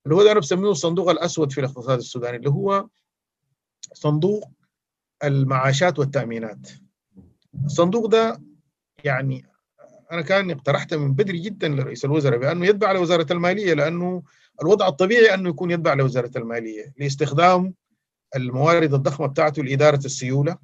اللي 0.06 0.16
هو 0.16 0.24
ده 0.24 0.32
أنا 0.32 0.40
بسميه 0.40 0.72
الصندوق 0.72 1.10
الأسود 1.10 1.52
في 1.52 1.58
الاقتصاد 1.60 1.98
السوداني 1.98 2.38
اللي 2.38 2.50
هو 2.50 2.88
صندوق 3.94 4.52
المعاشات 5.24 6.00
والتأمينات. 6.00 6.70
الصندوق 7.66 8.06
ده 8.06 8.42
يعني 9.04 9.46
أنا 10.12 10.22
كان 10.22 10.52
اقترحت 10.52 10.94
من 10.94 11.14
بدري 11.14 11.40
جدا 11.40 11.68
لرئيس 11.68 12.06
الوزراء 12.06 12.40
بأنه 12.40 12.66
يتبع 12.66 12.92
لوزارة 12.92 13.34
المالية 13.34 13.74
لأنه 13.74 14.24
الوضع 14.62 14.88
الطبيعي 14.88 15.34
أنه 15.34 15.50
يكون 15.50 15.72
يتبع 15.72 15.94
لوزارة 15.94 16.32
المالية 16.36 16.94
لاستخدام 16.98 17.74
الموارد 18.36 18.94
الضخمة 18.94 19.28
بتاعته 19.28 19.64
لإدارة 19.64 20.02
السيولة 20.06 20.58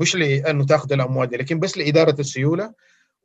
مش 0.00 0.16
لأنه 0.16 0.66
تاخذ 0.66 0.92
الأموال 0.92 1.28
دي 1.28 1.36
لكن 1.36 1.60
بس 1.60 1.78
لإدارة 1.78 2.20
السيولة 2.20 2.74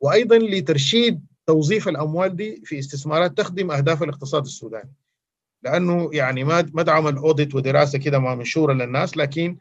وأيضا 0.00 0.38
لترشيد 0.38 1.26
توظيف 1.46 1.88
الأموال 1.88 2.36
دي 2.36 2.62
في 2.64 2.78
استثمارات 2.78 3.38
تخدم 3.38 3.70
أهداف 3.70 4.02
الاقتصاد 4.02 4.42
السوداني. 4.44 4.92
لأنه 5.62 6.10
يعني 6.12 6.44
ما 6.44 6.70
ما 6.72 6.82
دعم 6.82 7.08
الاوديت 7.08 7.54
ودراسة 7.54 7.98
كده 7.98 8.18
ما 8.18 8.34
منشوره 8.34 8.72
للناس 8.72 9.16
لكن 9.16 9.56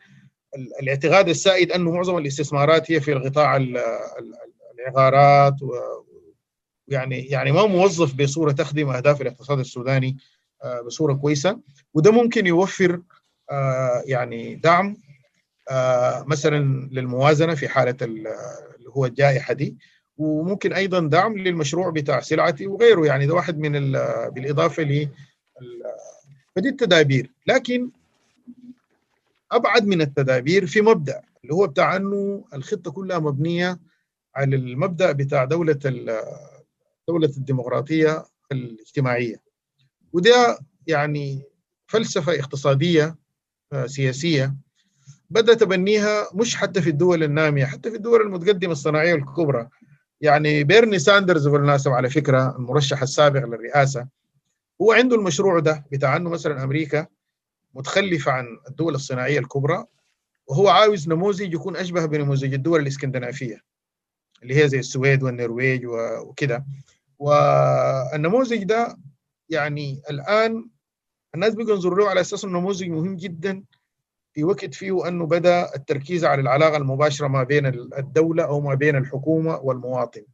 الاعتقاد 0.82 1.30
السائد 1.30 1.72
أنه 1.72 1.92
معظم 1.92 2.18
الاستثمارات 2.18 2.92
هي 2.92 3.02
في 3.02 3.14
القطاع 3.14 3.58
العقارات 4.80 5.56
ويعني 5.62 7.20
يعني 7.26 7.52
ما 7.52 7.66
موظف 7.66 8.14
بصورة 8.16 8.52
تخدم 8.52 8.90
أهداف 8.90 9.22
الاقتصاد 9.22 9.60
السوداني 9.60 10.18
بصورة 10.86 11.14
كويسة 11.14 11.60
وده 11.94 12.12
ممكن 12.12 12.48
يوفر 12.48 13.02
يعني 14.06 14.56
دعم 14.56 14.98
مثلا 16.28 16.90
للموازنة 16.92 17.56
في 17.56 17.68
حالة 17.68 17.98
اللي 18.02 18.90
هو 18.90 19.06
الجائحة 19.06 19.54
دي 19.54 19.78
وممكن 20.18 20.74
أيضا 20.74 21.00
دعم 21.00 21.38
للمشروع 21.38 21.90
بتاع 21.90 22.20
سلعتي 22.22 22.68
وغيره. 22.68 23.06
يعني 23.06 23.26
ده 23.26 23.34
واحد 23.34 23.58
من 23.60 23.92
بالإضافة 24.30 24.84
ل 24.84 25.10
فدي 26.56 26.70
التدابير. 26.70 27.32
لكن 27.48 27.90
أبعد 29.52 29.86
من 29.86 30.02
التدابير 30.02 30.66
في 30.66 30.82
مبدأ 30.82 31.22
اللي 31.44 31.54
هو 31.54 31.68
بتاع 31.68 31.96
إنه 31.96 32.46
الخطة 32.54 32.92
كلها 32.92 33.20
مبنية 33.20 33.80
على 34.36 34.56
المبدأ 34.56 35.12
بتاع 35.12 35.46
دولة 35.46 35.80
دولة 37.08 37.28
الديمقراطية 37.38 38.26
الاجتماعية. 38.52 39.36
وده 40.14 40.60
يعني 40.88 41.44
فلسفة 41.88 42.40
اقتصادية 42.40 43.16
سياسية 43.88 44.56
بدا 45.30 45.54
تبنيها 45.54 46.28
مش 46.34 46.56
حتى 46.56 46.82
في 46.82 46.90
الدول 46.90 47.24
النامية 47.24 47.66
حتى 47.66 47.90
في 47.92 47.96
الدول 47.98 48.22
المتقدمة 48.22 48.72
الصناعية 48.72 49.16
الكبرى 49.16 49.70
يعني 50.22 50.64
بيرني 50.64 51.00
ساندرز 51.00 51.48
بالمناسبه 51.48 51.94
على 51.96 52.10
فكرة 52.10 52.56
المرشح 52.56 53.02
السابق 53.02 53.40
للرئاسة 53.46 54.08
هو 54.82 54.92
عنده 54.92 55.16
المشروع 55.16 55.60
ده 55.60 55.86
بتاع 55.92 56.16
إنه 56.16 56.30
مثلا 56.30 56.64
أمريكا 56.64 57.08
متخلفة 57.74 58.32
عن 58.32 58.46
الدول 58.70 58.96
الصناعية 58.96 59.40
الكبرى 59.40 59.86
وهو 60.48 60.70
عاوز 60.70 61.10
نموذج 61.10 61.54
يكون 61.54 61.76
أشبه 61.76 62.06
بنموذج 62.06 62.54
الدول 62.54 62.82
الإسكندنافية 62.82 63.62
اللي 64.44 64.64
هي 64.64 64.70
زي 64.70 64.80
السويد 64.80 65.24
والنرويج 65.24 65.86
وكده. 66.26 66.66
والنموذج 67.20 68.64
ده 68.64 68.98
يعني 69.50 70.02
الآن 70.10 70.70
الناس 71.36 71.56
بيجوا 71.56 71.74
ينظروا 71.74 71.98
له 71.98 72.10
على 72.10 72.22
أساس 72.22 72.44
إنه 72.44 72.60
نموذج 72.60 72.90
مهم 72.90 73.16
جدا 73.16 73.64
في 74.34 74.44
وقت 74.44 74.74
فيه 74.74 75.08
أنه 75.08 75.26
بدأ 75.26 75.76
التركيز 75.76 76.26
على 76.26 76.42
العلاقة 76.42 76.78
المباشرة 76.78 77.28
ما 77.28 77.44
بين 77.44 77.66
الدولة 77.98 78.44
أو 78.44 78.62
ما 78.62 78.74
بين 78.74 78.96
الحكومة 78.96 79.56
والمواطن. 79.58 80.26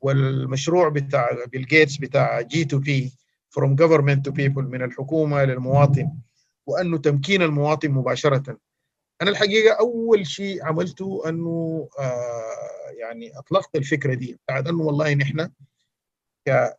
والمشروع 0.00 0.88
بتاع 0.88 1.44
بيل 1.52 1.66
جيتس 1.66 1.96
بتاع 1.96 2.40
G 2.40 2.64
to 2.64 2.78
P 2.78 3.12
from 3.58 3.68
government 3.68 4.20
to 4.28 4.32
people 4.32 4.62
من 4.62 4.82
الحكومة 4.82 5.44
للمواطن 5.44 6.10
وأنه 6.66 6.98
تمكين 6.98 7.42
المواطن 7.42 7.90
مباشرة. 7.90 8.56
أنا 9.22 9.30
الحقيقة 9.30 9.76
أول 9.80 10.26
شيء 10.26 10.64
عملته 10.64 11.22
أنه 11.28 11.88
آه 11.98 12.90
يعني 12.98 13.38
أطلقت 13.38 13.76
الفكرة 13.76 14.14
دي. 14.14 14.38
بعد 14.48 14.68
أنه 14.68 14.82
والله 14.82 15.14
نحن 15.14 15.50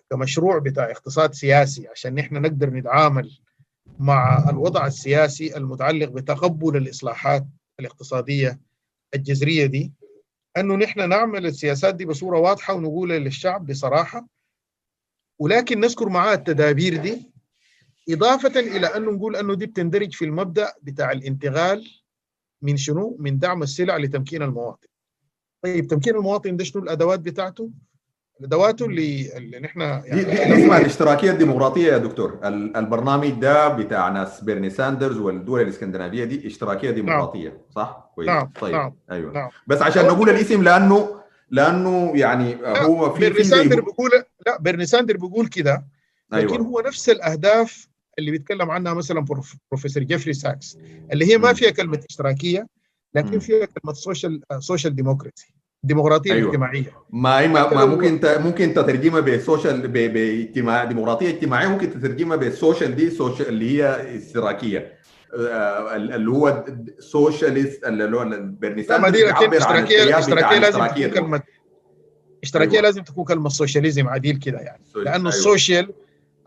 كمشروع 0.09 0.59
بتاع 0.59 0.91
اقتصاد 0.91 1.33
سياسي 1.33 1.87
عشان 1.87 2.15
نحن 2.15 2.35
نقدر 2.41 2.69
نتعامل 2.69 3.39
مع 3.99 4.49
الوضع 4.49 4.87
السياسي 4.87 5.57
المتعلق 5.57 6.09
بتقبل 6.09 6.77
الإصلاحات 6.77 7.45
الاقتصادية 7.79 8.59
الجذرية 9.15 9.65
دي 9.65 9.91
أنه 10.57 10.75
نحن 10.75 11.09
نعمل 11.09 11.45
السياسات 11.45 11.95
دي 11.95 12.05
بصورة 12.05 12.39
واضحة 12.39 12.73
ونقولها 12.73 13.19
للشعب 13.19 13.65
بصراحة 13.65 14.27
ولكن 15.39 15.79
نذكر 15.79 16.09
معاه 16.09 16.33
التدابير 16.33 16.97
دي 17.01 17.31
إضافة 18.09 18.59
إلى 18.59 18.87
انه 18.87 19.11
نقول 19.11 19.35
أنه 19.35 19.55
دي 19.55 19.65
بتندرج 19.65 20.13
في 20.13 20.25
المبدأ 20.25 20.73
بتاع 20.81 21.11
الانتقال 21.11 21.87
من 22.61 22.77
شنو؟ 22.77 23.17
من 23.19 23.39
دعم 23.39 23.63
السلع 23.63 23.97
لتمكين 23.97 24.41
المواطن. 24.41 24.87
طيب 25.63 25.87
تمكين 25.87 26.15
المواطن 26.15 26.57
ده 26.57 26.63
شنو 26.63 26.83
الأدوات 26.83 27.19
بتاعته؟ 27.19 27.71
ادواته 28.43 28.85
اللي 28.85 29.37
اللي 29.37 29.59
نحن 29.59 29.81
يعني 29.81 30.23
دي, 30.23 30.23
دي 30.23 30.63
اسمها 30.63 30.77
الاشتراكية 30.77 31.31
الديمقراطية 31.31 31.91
يا 31.91 31.97
دكتور 31.97 32.39
البرنامج 32.75 33.29
ده 33.29 33.67
بتاع 33.67 34.09
ناس 34.09 34.43
بيرني 34.43 34.69
ساندرز 34.69 35.17
والدول 35.17 35.61
الاسكندنافية 35.61 36.23
دي 36.23 36.47
اشتراكية 36.47 36.91
ديمقراطية 36.91 37.49
نعم. 37.49 37.57
صح؟ 37.75 38.11
كويس 38.15 38.27
نعم. 38.27 38.51
طيب 38.61 38.73
نعم. 38.73 38.93
أيوه 39.11 39.33
نعم. 39.33 39.49
بس 39.67 39.81
عشان 39.81 40.05
نقول 40.05 40.29
الاسم 40.29 40.63
لأنه 40.63 41.21
لأنه 41.49 42.11
يعني 42.15 42.57
هو 42.65 43.13
في 43.13 43.19
بيرني 43.19 43.43
ساندرز 43.43 43.81
بيقول 43.81 44.11
لا 44.47 44.57
بيرني 44.61 44.85
ساندرز 44.85 45.17
بيقول 45.17 45.47
كده 45.47 45.85
لكن 46.31 46.53
أيوة. 46.53 46.65
هو 46.67 46.83
نفس 46.87 47.09
الأهداف 47.09 47.87
اللي 48.19 48.31
بيتكلم 48.31 48.71
عنها 48.71 48.93
مثلا 48.93 49.25
بروفيسور 49.71 50.03
جيفري 50.03 50.33
ساكس 50.33 50.77
اللي 51.11 51.25
هي 51.25 51.37
ما 51.37 51.53
فيها 51.53 51.69
كلمة 51.69 52.01
اشتراكية 52.09 52.67
لكن 53.15 53.39
فيها 53.39 53.65
كلمة 53.65 53.93
social 53.93 54.41
social 54.59 54.95
democracy 54.95 55.53
الديمقراطيه 55.83 56.33
أيوة. 56.33 56.41
الاجتماعيه 56.41 56.93
ما 57.09 57.47
ما, 57.47 57.73
ما 57.73 57.85
ممكن 57.85 58.19
ت... 58.19 58.25
ممكن 58.25 58.73
تترجمها 58.73 59.19
بال 59.19 59.34
social. 59.34 59.87
باجتماع 59.87 60.83
ديمقراطية 60.83 61.29
اجتماعية 61.29 61.67
ممكن 61.67 61.89
تترجمها 61.89 62.37
بال 62.37 62.52
social 62.52 62.95
دي 62.95 63.09
social 63.09 63.47
اللي 63.47 63.77
هي 63.77 64.17
اشتراكيه 64.17 64.93
اللي 65.33 66.31
هو 66.31 66.65
socialist 66.99 67.85
اللي 67.85 68.17
هو 68.17 68.29
بيرني 68.41 68.83
ساندرز 68.83 69.21
اشتراكيه 69.21 70.17
اشتراكيه 70.19 70.59
لازم 70.59 70.85
تكون 70.85 71.09
كلمه 71.09 71.41
اشتراكيه 72.43 72.71
أيوة. 72.71 72.83
لازم 72.83 73.03
تكون 73.03 73.23
كلمة 73.25 73.49
socialism 73.49 74.07
عديل 74.07 74.37
كده 74.37 74.57
يعني 74.57 74.83
لأنه 74.95 75.15
أيوة. 75.15 75.29
ال 75.29 75.38
social 75.38 75.93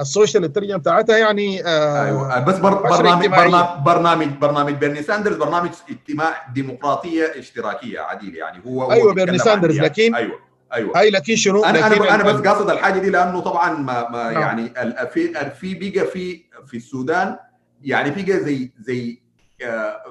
ال 0.00 0.07
social 0.07 0.44
الترجمة 0.44 0.76
بتاعتها 0.76 1.18
يعني 1.18 1.66
آه 1.66 2.04
أيوه. 2.04 2.44
بس 2.44 2.58
بر 2.58 2.74
برنامج 2.74 3.26
برنامج 3.26 3.84
برنامج 3.84 4.26
برنامج 4.26 4.72
بيرني 4.74 5.02
ساندرز 5.02 5.36
برنامج 5.36 5.70
اجتماع 5.90 6.46
ديمقراطية 6.54 7.24
اشتراكية 7.38 8.00
عديل 8.00 8.36
يعني. 8.36 8.62
هو 8.66 8.92
أيوه 8.92 9.14
بيرني 9.14 9.38
ساندرز. 9.38 9.80
لكن 9.80 10.14
أيوه. 10.14 10.38
أيوه. 10.74 10.98
هاي 10.98 11.10
لكن 11.10 11.36
شنو؟ 11.36 11.64
أنا 11.64 11.78
لكن 11.78 12.02
أنا, 12.02 12.14
أنا 12.14 12.22
بس 12.22 12.46
قاصد 12.46 12.70
الحاجة 12.70 12.98
دي 12.98 13.10
لأنه 13.10 13.40
طبعا 13.40 13.72
ما, 13.72 14.08
ما 14.10 14.30
نعم. 14.30 14.42
يعني 14.42 14.72
في 15.10 15.50
في 15.50 15.74
بيجا 15.74 16.04
في 16.04 16.44
في 16.66 16.76
السودان 16.76 17.36
يعني 17.82 18.10
بيجا 18.10 18.38
زي 18.38 18.70
زي 18.80 19.18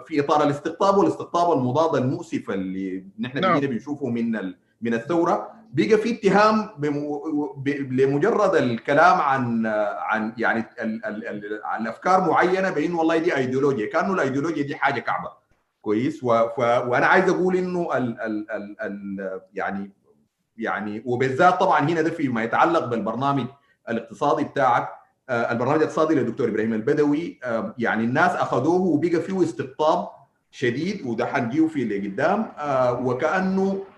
في 0.05 0.19
إطار 0.19 0.43
الاستقطاب 0.43 0.97
والاستقطاب 0.97 1.57
المضاد 1.57 1.95
المؤسفه 1.95 2.53
اللي 2.53 3.03
نحن 3.19 3.39
نعم. 3.39 3.59
بنشوفه 3.59 4.07
من 4.07 4.53
من 4.81 4.93
الثورة. 4.93 5.62
بقى 5.73 5.97
في 5.97 6.11
اتهام. 6.11 6.69
لمجرد 7.91 8.55
الكلام 8.55 9.21
عن 9.21 9.65
عن 9.99 10.33
يعني 10.37 10.65
ال... 10.81 11.05
ال... 11.05 11.27
ال... 11.27 11.61
عن 11.63 11.87
أفكار 11.87 12.29
معينة 12.29 12.69
بان 12.69 12.93
والله 12.93 13.17
دي 13.17 13.35
ايديولوجيا 13.35 13.89
كأنه 13.91 14.13
الايديولوجيا 14.13 14.63
دي 14.63 14.75
حاجة 14.75 14.99
كعبة 14.99 15.29
كويس 15.81 16.23
و... 16.23 16.47
ف... 16.47 16.59
وأنا 16.59 17.05
عايز 17.05 17.29
أقول 17.29 17.55
إنه 17.55 17.97
ال... 17.97 18.21
ال... 18.21 18.51
ال... 18.51 18.75
ال... 18.81 19.41
يعني 19.53 19.91
يعني 20.57 21.03
وبالذات 21.05 21.59
طبعا 21.59 21.79
هنا 21.79 22.01
ده 22.01 22.09
فيما 22.09 22.43
يتعلق 22.43 22.85
بالبرنامج 22.85 23.45
الاقتصادي 23.89 24.43
بتاعك 24.43 24.89
البرنامج 25.29 25.77
الاقتصادي 25.77 26.15
للدكتور 26.15 26.47
إبراهيم 26.49 26.73
البدوي 26.73 27.39
يعني 27.77 28.03
الناس 28.03 28.31
أخذوه 28.31 28.81
وبقى 28.81 29.21
فيه 29.21 29.43
استقطاب 29.43 30.07
شديد 30.51 31.05
وده 31.05 31.25
حنجيه 31.25 31.67
فيه 31.67 31.85
لقدام 31.85 32.45
وكأنه 33.05 33.71
آه 33.71 33.92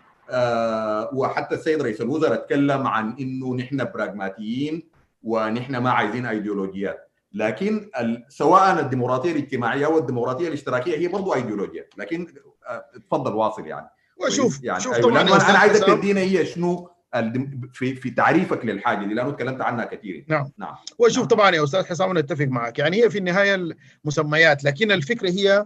وحتى 1.13 1.55
السيد 1.55 1.81
رئيس 1.81 2.01
الوزراء 2.01 2.33
اتكلم 2.33 2.87
عن 2.87 3.15
إنه 3.19 3.55
نحن 3.55 3.83
براغماتيين 3.93 4.89
ونحن 5.23 5.77
ما 5.77 5.89
عايزين 5.89 6.25
أيديولوجيات. 6.25 7.11
لكن 7.33 7.89
سواء 8.29 8.79
الديمقراطية 8.79 9.31
الاجتماعية 9.31 9.85
أو 9.85 9.97
الديمقراطية 9.97 10.47
الاشتراكية 10.47 10.97
هي 10.97 11.07
برضه 11.07 11.35
ايديولوجيا 11.35 11.85
لكن 11.97 12.27
آه 12.69 12.85
تفضل 13.07 13.33
واصل 13.33 13.67
يعني. 13.67 13.89
وشوف 14.17 14.63
يعني 14.63 14.79
شوف 14.79 14.93
أيوة 14.93 15.09
طبعا 15.09 15.21
أنا 15.21 15.59
عايزك 15.59 15.85
تدينا 15.87 16.21
هي 16.21 16.45
شنو 16.45 16.89
في 17.73 17.95
في 17.95 18.09
تعريفك 18.09 18.65
للحاجة 18.65 19.05
دي 19.05 19.13
لأنه 19.13 19.31
تكلمت 19.31 19.61
عنها 19.61 19.85
كثير 19.85 20.25
نعم. 20.27 20.51
نعم. 20.57 20.75
وشوف 20.99 21.17
نعم. 21.17 21.27
طبعا 21.27 21.51
يا 21.51 21.63
أستاذ 21.63 21.85
حسام 21.85 22.09
أنا 22.09 22.19
أتفق 22.19 22.45
معك. 22.45 22.79
يعني 22.79 23.03
هي 23.03 23.09
في 23.09 23.17
النهاية 23.17 23.73
المسميات 24.03 24.63
لكن 24.63 24.91
الفكرة 24.91 25.29
هي 25.29 25.65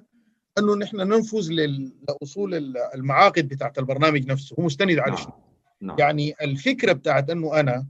انه 0.59 0.75
نحن 0.75 0.97
ننفذ 0.97 1.51
لأصول 1.51 2.75
المعاقد 2.95 3.47
بتاعت 3.47 3.79
البرنامج 3.79 4.27
نفسه 4.27 4.55
هو 4.59 4.63
مستند 4.63 4.99
على 4.99 5.11
نعم. 5.11 5.17
شنو 5.23 5.33
نعم. 5.81 5.95
يعني 5.99 6.35
الفكرة 6.41 6.93
بتاعت 6.93 7.29
أنه 7.29 7.59
أنا 7.59 7.85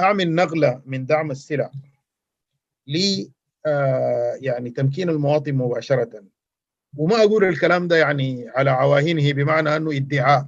أعمل 0.00 0.34
نقلة 0.34 0.82
من 0.86 1.06
دعم 1.06 1.30
السلع 1.30 1.70
ل 2.86 3.24
آه 3.66 4.38
يعني 4.40 4.70
تمكين 4.70 5.08
المواطن 5.08 5.54
مباشرة 5.54 6.24
وما 6.96 7.16
أقول 7.16 7.44
الكلام 7.44 7.88
ده 7.88 7.96
يعني 7.96 8.48
على 8.48 8.70
عواهنه 8.70 9.32
بمعنى 9.32 9.76
أنه 9.76 9.96
ادعاء 9.96 10.46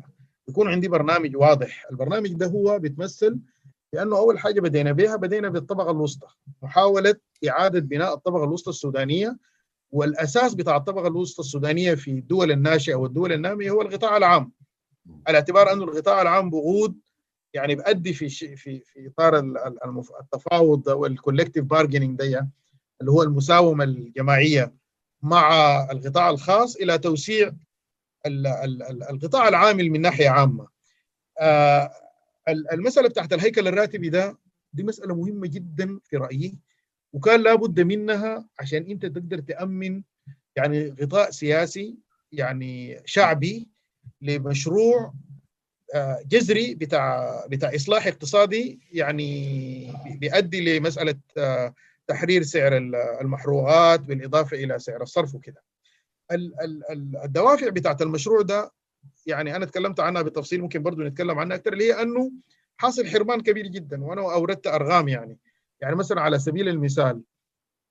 يكون 0.48 0.68
عندي 0.68 0.88
برنامج 0.88 1.36
واضح 1.36 1.86
البرنامج 1.90 2.32
ده 2.32 2.46
هو 2.46 2.78
بيتمثل 2.78 3.38
لأنه 3.92 4.16
أول 4.16 4.38
حاجة 4.38 4.60
بدينا 4.60 4.92
بها 4.92 5.16
بدينا 5.16 5.48
بالطبقة 5.48 5.90
الوسطى 5.90 6.26
محاولة 6.62 7.14
إعادة 7.48 7.80
بناء 7.80 8.14
الطبقة 8.14 8.44
الوسطى 8.44 8.70
السودانية 8.70 9.38
والأساس 9.92 10.54
بتاع 10.54 10.76
الطبقة 10.76 11.06
الوسطى 11.08 11.40
السودانية 11.40 11.94
في 11.94 12.10
الدول 12.10 12.50
الناشئة 12.52 12.94
والدول 12.94 13.32
النامية 13.32 13.70
هو 13.70 13.82
القطاع 13.82 14.16
العام 14.16 14.52
على 15.26 15.38
اعتبار 15.38 15.72
انه 15.72 15.84
القطاع 15.84 16.22
العام 16.22 16.50
بقود 16.50 16.98
يعني 17.54 17.74
بأدي 17.74 18.12
في 18.12 18.28
في 18.56 18.80
في 18.80 19.06
إطار 19.08 19.38
التفاوض 20.20 20.86
وال 20.88 21.01
collective 21.01 21.64
bargaining 21.64 22.18
دي 22.18 22.38
اللي 23.00 23.12
هو 23.12 23.22
المساومة 23.22 23.84
الجماعية 23.84 24.74
مع 25.22 25.52
القطاع 25.90 26.30
الخاص 26.30 26.76
إلى 26.76 26.98
توسيع 26.98 27.52
القطاع 29.10 29.48
العام 29.48 29.90
من 29.90 30.00
ناحية 30.00 30.28
عامة. 30.28 30.68
المسألة 32.72 33.08
بتاعت 33.08 33.32
الهيكل 33.32 33.68
الراتبي 33.68 34.08
ده 34.08 34.38
دي 34.72 34.82
مسألة 34.82 35.14
مهمة 35.14 35.46
جدا 35.46 35.98
في 36.04 36.16
رأيي 36.16 36.58
وكان 37.12 37.42
لابد 37.42 37.80
منها 37.80 38.48
عشان 38.60 38.86
انت 38.90 39.06
تقدر 39.06 39.38
تأمن 39.38 40.02
يعني 40.56 40.94
غطاء 41.02 41.30
سياسي 41.30 41.96
يعني 42.32 43.02
شعبي 43.04 43.68
لمشروع 44.22 45.14
جذري 46.26 46.74
بتاع 46.74 47.46
بتاع 47.46 47.74
إصلاح 47.74 48.06
اقتصادي 48.06 48.80
يعني 48.92 49.92
بيؤدي 50.16 50.78
لمسألة 50.78 51.14
تحرير 52.06 52.42
سعر 52.42 52.76
المحروقات 53.20 54.00
بالإضافة 54.00 54.56
إلى 54.56 54.78
سعر 54.78 55.02
الصرف 55.02 55.34
وكده. 55.34 55.62
الدوافع 57.24 57.68
بتاعت 57.68 58.02
المشروع 58.02 58.42
ده 58.42 58.72
يعني 59.26 59.56
أنا 59.56 59.64
تكلمت 59.66 60.00
عنها 60.00 60.22
بالتفصيل 60.22 60.60
ممكن 60.60 60.82
برضه 60.82 61.04
نتكلم 61.04 61.38
عنها 61.38 61.56
أكثر 61.56 61.72
اللي 61.72 61.84
هي 61.84 62.02
أنه 62.02 62.32
حاصل 62.76 63.06
حرمان 63.06 63.40
كبير 63.40 63.66
جدا 63.66 64.04
وأنا 64.04 64.20
أوردت 64.20 64.66
أرقام 64.66 65.08
يعني 65.08 65.38
يعني 65.82 65.96
مثلا 65.96 66.20
على 66.20 66.38
سبيل 66.38 66.68
المثال 66.68 67.22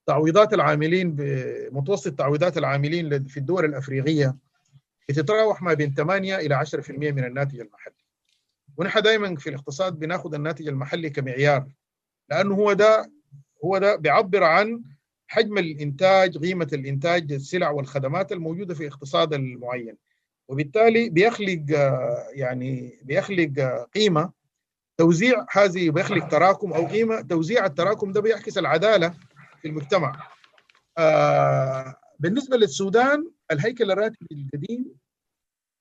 تعويضات 0.05 0.53
العاملين 0.53 1.15
بمتوسط 1.15 2.13
تعويضات 2.13 2.57
العاملين 2.57 3.23
في 3.23 3.37
الدول 3.37 3.65
الأفريقية 3.65 4.35
بتتراوح 5.09 5.61
ما 5.61 5.73
بين 5.73 5.93
8 5.93 6.35
إلى 6.37 6.65
10% 6.65 6.89
من 6.89 7.23
الناتج 7.23 7.59
المحلي. 7.59 7.93
ونحن 8.77 9.01
دائما 9.01 9.35
في 9.35 9.49
الاقتصاد 9.49 9.99
بناخذ 9.99 10.33
الناتج 10.33 10.67
المحلي 10.67 11.09
كمعيار 11.09 11.67
لأنه 12.29 12.55
هو 12.55 12.73
ده 12.73 13.11
هو 13.65 13.77
ده 13.77 13.95
بيعبر 13.95 14.43
عن 14.43 14.83
حجم 15.27 15.57
الإنتاج 15.57 16.37
قيمة 16.37 16.67
الإنتاج 16.73 17.31
السلع 17.33 17.69
والخدمات 17.69 18.31
الموجودة 18.31 18.73
في 18.73 18.81
الاقتصاد 18.87 19.33
المعين. 19.33 19.97
وبالتالي 20.47 21.09
بيخلق 21.09 21.61
يعني 22.33 22.99
بيخلق 23.03 23.49
قيمة 23.95 24.31
توزيع 24.97 25.45
هذه 25.51 25.89
بيخلق 25.89 26.27
تراكم 26.27 26.73
أو 26.73 26.85
قيمة 26.87 27.21
توزيع 27.21 27.65
التراكم 27.65 28.11
ده 28.11 28.21
بيعكس 28.21 28.57
العدالة 28.57 29.09
في 29.61 29.67
المجتمع. 29.67 30.27
آه 30.97 31.95
بالنسبة 32.19 32.57
للسودان 32.57 33.31
الهيكل 33.51 33.91
الراتبي 33.91 34.27
القديم 34.31 34.95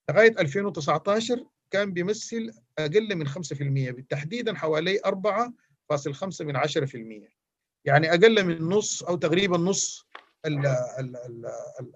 لغاية 0.09 0.39
2019 0.39 1.45
كان 1.71 1.93
بيمثل 1.93 2.53
أقل 2.79 3.15
من 3.15 3.27
5% 3.27 3.31
بالتحديدا 3.91 4.55
حوالي 4.55 4.99
4.5 5.05 6.41
من 6.41 6.57
10% 6.57 7.31
يعني 7.85 8.09
أقل 8.09 8.43
من 8.43 8.61
نص 8.61 9.03
أو 9.03 9.15
تقريبا 9.15 9.57
نص 9.57 10.05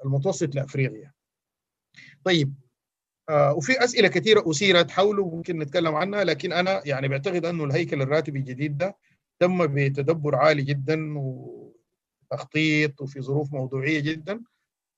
المتوسط 0.06 0.56
لأفريقيا. 0.56 1.12
طيب 2.24 2.54
وفي 3.32 3.84
أسئلة 3.84 4.08
كثيرة 4.08 4.44
أثيرت 4.52 4.92
حوله 4.92 5.30
ممكن 5.30 5.60
نتكلم 5.60 5.96
عنها 5.96 6.24
لكن 6.24 6.54
أنا 6.54 6.82
يعني 6.86 7.08
بعتقد 7.08 7.46
أنه 7.46 7.64
الهيكل 7.64 8.02
الراتبي 8.02 8.40
الجديد 8.40 8.78
ده 8.78 8.98
تم 9.40 9.68
بتدبر 9.68 10.36
عالي 10.36 10.62
جدا 10.62 11.14
وتخطيط 12.32 13.02
وفي 13.02 13.22
ظروف 13.22 13.54
موضوعية 13.54 14.00
جدا. 14.00 14.42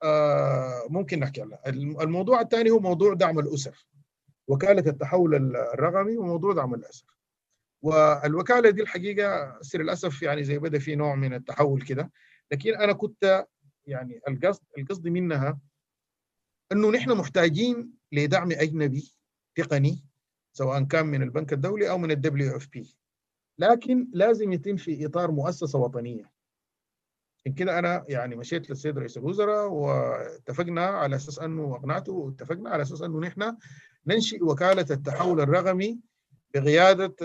آه 0.04 0.84
ممكن 0.90 1.20
نحكي 1.20 1.42
عنها. 1.42 1.60
الموضوع 2.04 2.42
الثاني 2.42 2.70
هو 2.70 2.80
موضوع 2.80 3.14
دعم 3.14 3.40
الأسر 3.40 3.88
وكالة 4.48 4.90
التحول 4.92 5.36
الرقمي 5.56 6.18
وموضوع 6.18 6.54
دعم 6.54 6.74
الأسر. 6.74 7.06
والوكالة 7.82 8.70
دي 8.70 8.82
الحقيقة 8.82 9.58
سر 9.62 9.82
الاسف 9.82 10.22
يعني 10.22 10.44
زي 10.44 10.58
بدأ 10.60 10.80
في 10.80 10.96
نوع 10.96 11.16
من 11.16 11.34
التحول 11.34 11.82
كده 11.82 12.12
لكن 12.52 12.76
أنا 12.76 12.94
كنت 12.94 13.46
يعني 13.86 14.22
القصد 14.28 14.62
القصد 14.78 15.08
منها 15.08 15.60
إنه 16.72 16.92
نحن 16.92 17.12
محتاجين 17.12 17.94
لدعم 18.12 18.52
أجنبي 18.52 19.14
تقني 19.56 20.04
سواء 20.52 20.84
كان 20.84 21.06
من 21.06 21.22
البنك 21.22 21.54
الدولي 21.54 21.90
أو 21.90 21.98
من 21.98 22.12
ال 22.12 22.58
WFP 22.58 22.98
لكن 23.60 24.08
لازم 24.14 24.54
يتم 24.54 24.76
في 24.76 25.06
إطار 25.06 25.32
مؤسسة 25.32 25.80
وطنية. 25.80 26.32
عشان 27.40 27.54
كده 27.54 27.80
أنا 27.80 28.06
يعني 28.08 28.36
مشيت 28.36 28.70
للسيد 28.70 28.98
رئيس 28.98 29.18
الوزراء 29.18 29.68
واتفقنا 29.68 30.86
على 30.86 31.16
أساس 31.16 31.40
أنه 31.40 31.76
أقنعته 31.76 32.12
واتفقنا 32.14 32.70
على 32.70 32.82
أساس 32.82 33.02
أنه 33.02 33.20
نحن 33.20 33.58
ننشئ 34.08 34.44
وكالة 34.44 34.86
التحول 34.92 35.42
الرقمي 35.42 36.00
بقيادة 36.54 37.16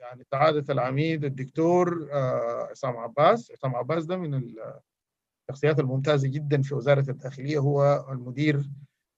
يعني 0.00 0.24
سعاده 0.30 0.72
العميد 0.74 1.24
الدكتور 1.24 2.08
عصام 2.70 2.96
عباس، 2.96 3.50
عصام 3.50 3.76
عباس 3.76 4.04
ده 4.04 4.16
من 4.16 4.54
الشخصيات 5.50 5.80
الممتازة 5.80 6.28
جدا 6.28 6.62
في 6.62 6.74
وزارة 6.74 7.10
الداخلية 7.10 7.58
هو 7.58 8.06
المدير 8.12 8.70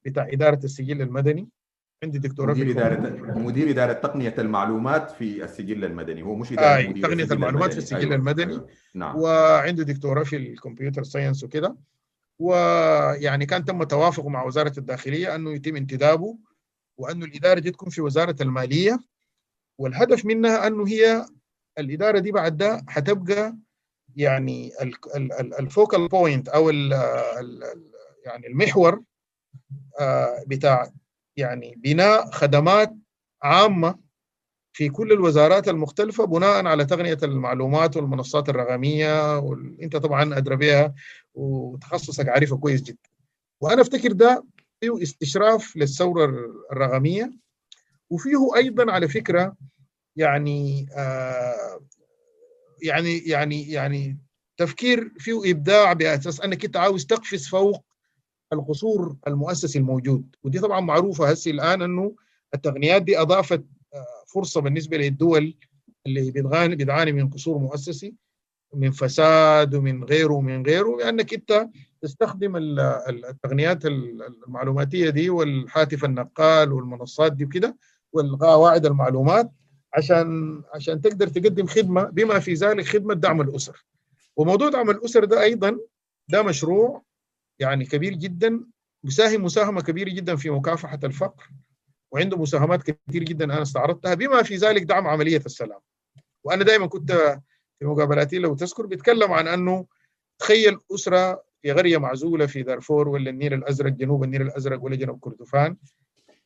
بتاع 0.04 0.28
إدارة 0.32 0.60
السجل 0.64 1.02
المدني. 1.02 1.48
عندي 2.04 2.18
دكتوراه 2.18 2.54
مدير 2.54 2.70
إدارة 2.70 2.98
مدير 3.38 3.70
إدارة 3.70 3.92
تقنية 3.92 4.34
المعلومات 4.38 5.10
في 5.10 5.44
السجل 5.44 5.84
المدني. 5.84 6.22
هو 6.22 6.34
مش 6.34 6.52
إدارة 6.52 6.66
آه 6.66 6.92
تقنية 6.92 7.24
المعلومات 7.24 7.72
في 7.72 7.78
السجل 7.78 7.98
أيوة. 8.00 8.14
المدني. 8.14 8.52
أيوة. 8.52 8.68
نعم. 8.94 9.16
وعنده 9.16 9.82
دكتوراه 9.84 10.22
في 10.22 10.36
الكمبيوتر 10.36 11.02
ساينس 11.02 11.44
وكده. 11.44 11.76
ويعني 12.38 13.46
كان 13.46 13.64
تم 13.64 13.82
توافقه 13.82 14.28
مع 14.28 14.44
وزارة 14.44 14.72
الداخلية 14.78 15.34
أنه 15.34 15.52
يتم 15.52 15.76
انتدابه 15.76 16.38
وأنه 16.98 17.24
الإدارة 17.26 17.60
دي 17.60 17.70
تكون 17.70 17.88
في 17.90 18.00
وزارة 18.00 18.36
المالية. 18.40 19.00
والهدف 19.78 20.24
منها 20.24 20.66
أنه 20.66 20.88
هي 20.88 21.26
الإدارة 21.78 22.18
دي 22.18 22.32
بعد 22.32 22.56
ده 22.56 22.84
حتبقى 22.88 23.56
يعني 24.16 24.72
الفوكال 25.60 26.08
بوينت 26.08 26.48
أو 26.48 26.70
ال 26.70 26.92
ال 26.92 27.62
يعني 28.26 28.46
المحور 28.46 29.02
بتاع 30.46 30.90
يعني 31.36 31.74
بناء 31.76 32.30
خدمات 32.30 32.94
عامة 33.42 33.98
في 34.72 34.88
كل 34.88 35.12
الوزارات 35.12 35.68
المختلفة 35.68 36.24
بناء 36.24 36.66
على 36.66 36.84
تقنيه 36.84 37.18
المعلومات 37.22 37.96
والمنصات 37.96 38.48
الرقمية 38.48 39.38
وانت 39.38 39.96
طبعا 39.96 40.38
أدرى 40.38 40.56
بها 40.56 40.94
وتخصصك 41.34 42.28
عارفه 42.28 42.56
كويس 42.56 42.82
جدا. 42.82 43.08
وأنا 43.60 43.82
أفتكر 43.82 44.12
ده 44.12 44.44
فيه 44.80 45.02
استشراف 45.02 45.76
للثورة 45.76 46.24
الرقمية 46.72 47.32
وفيه 48.10 48.50
أيضا 48.56 48.92
على 48.92 49.08
فكرة 49.08 49.56
يعني 50.16 50.86
آه 50.96 51.80
يعني 52.82 53.18
يعني 53.18 53.70
يعني 53.70 54.18
تفكير 54.56 55.12
فيه 55.18 55.50
إبداع 55.50 55.92
بأساس 55.92 56.40
أنك 56.40 56.64
أنت 56.64 56.76
عاوز 56.76 57.06
تقفز 57.06 57.48
فوق 57.48 57.84
القصور 58.52 59.16
المؤسسي 59.26 59.78
الموجود. 59.78 60.36
ودي 60.44 60.58
طبعا 60.60 60.80
معروفة 60.80 61.30
هسه 61.30 61.50
الآن 61.50 61.82
أنه 61.82 62.14
التقنيات 62.54 63.02
دي 63.02 63.20
أضافت 63.20 63.64
فرصة 64.34 64.60
بالنسبة 64.60 64.96
للدول 64.96 65.54
اللي 66.06 66.30
بتعاني 66.30 66.76
بتعاني 66.76 67.12
من 67.12 67.30
قصور 67.30 67.58
مؤسسي 67.58 68.14
من 68.74 68.90
فساد 68.90 69.74
ومن 69.74 70.04
غيره 70.04 70.32
ومن 70.34 70.66
غيره 70.66 70.96
لانك 70.96 71.34
أنت 71.34 71.68
تستخدم 72.02 72.56
التقنيات 73.08 73.86
المعلوماتية 73.86 75.10
دي 75.10 75.30
والهاتف 75.30 76.04
النقال 76.04 76.72
والمنصات 76.72 77.32
دي 77.32 77.44
وكده 77.44 77.76
والقواعد 78.12 78.86
المعلومات 78.86 79.50
عشان 79.98 80.62
عشان 80.74 81.00
تقدر 81.00 81.28
تقدم 81.28 81.66
خدمة 81.66 82.02
بما 82.04 82.38
في 82.38 82.54
ذلك 82.54 82.86
خدمة 82.86 83.14
دعم 83.14 83.40
الأسر. 83.40 83.86
وموضوع 84.36 84.68
دعم 84.68 84.90
الأسر 84.90 85.24
ده 85.24 85.42
أيضا 85.42 85.78
ده 86.28 86.42
مشروع 86.42 87.02
يعني 87.58 87.84
كبير 87.84 88.14
جدا 88.14 88.64
بيساهم 89.02 89.44
مساهمة 89.44 89.80
كبيرة 89.82 90.10
جدا 90.10 90.36
في 90.36 90.50
مكافحة 90.50 91.00
الفقر 91.04 91.50
وعنده 92.12 92.36
مساهمات 92.36 92.82
كثير 92.82 93.24
جدا 93.24 93.44
أنا 93.44 93.62
استعرضتها 93.62 94.14
بما 94.14 94.42
في 94.42 94.56
ذلك 94.56 94.82
دعم 94.82 95.06
عملية 95.06 95.42
السلام. 95.46 95.80
وأنا 96.44 96.64
دائما 96.64 96.86
كنت 96.86 97.12
في 97.78 97.84
مقابلاتي 97.86 98.38
لو 98.38 98.54
تذكر 98.54 98.86
بيتكلم 98.86 99.32
عن 99.32 99.48
أنه 99.48 99.86
تخيل 100.38 100.78
أسرة 100.94 101.42
في 101.62 101.72
قريه 101.72 101.98
معزولة 101.98 102.46
في 102.46 102.62
دارفور 102.62 103.08
ولا 103.08 103.30
النيل 103.30 103.54
الأزرق 103.54 103.92
جنوب 103.92 104.24
النيل 104.24 104.42
الأزرق 104.42 104.84
ولا 104.84 104.96
جنوب 104.96 105.18
كردفان 105.20 105.76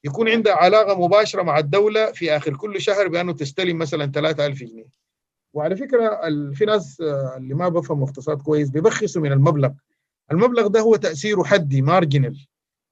يكون 0.05 0.29
عندها 0.29 0.55
علاقة 0.55 1.07
مباشرة 1.07 1.43
مع 1.43 1.59
الدولة 1.59 2.13
في 2.13 2.37
آخر 2.37 2.57
كل 2.57 2.81
شهر 2.81 3.09
بأنه 3.09 3.33
تستلم 3.33 3.79
مثلا 3.79 4.13
3000 4.13 4.59
جنيه. 4.59 4.85
وعلى 5.55 5.77
فكرة 5.77 6.21
في 6.55 6.65
ناس 6.65 7.01
اللي 7.37 7.55
ما 7.55 7.69
بفهم 7.69 8.03
اقتصاد 8.03 8.43
كويس 8.43 8.71
بيبخسوا 8.71 9.23
من 9.23 9.33
المبلغ. 9.33 9.71
المبلغ 10.33 10.67
ده 10.67 10.81
هو 10.81 10.97
تأثيره 10.97 11.43
حدي 11.43 11.83
مارجنال 11.83 12.47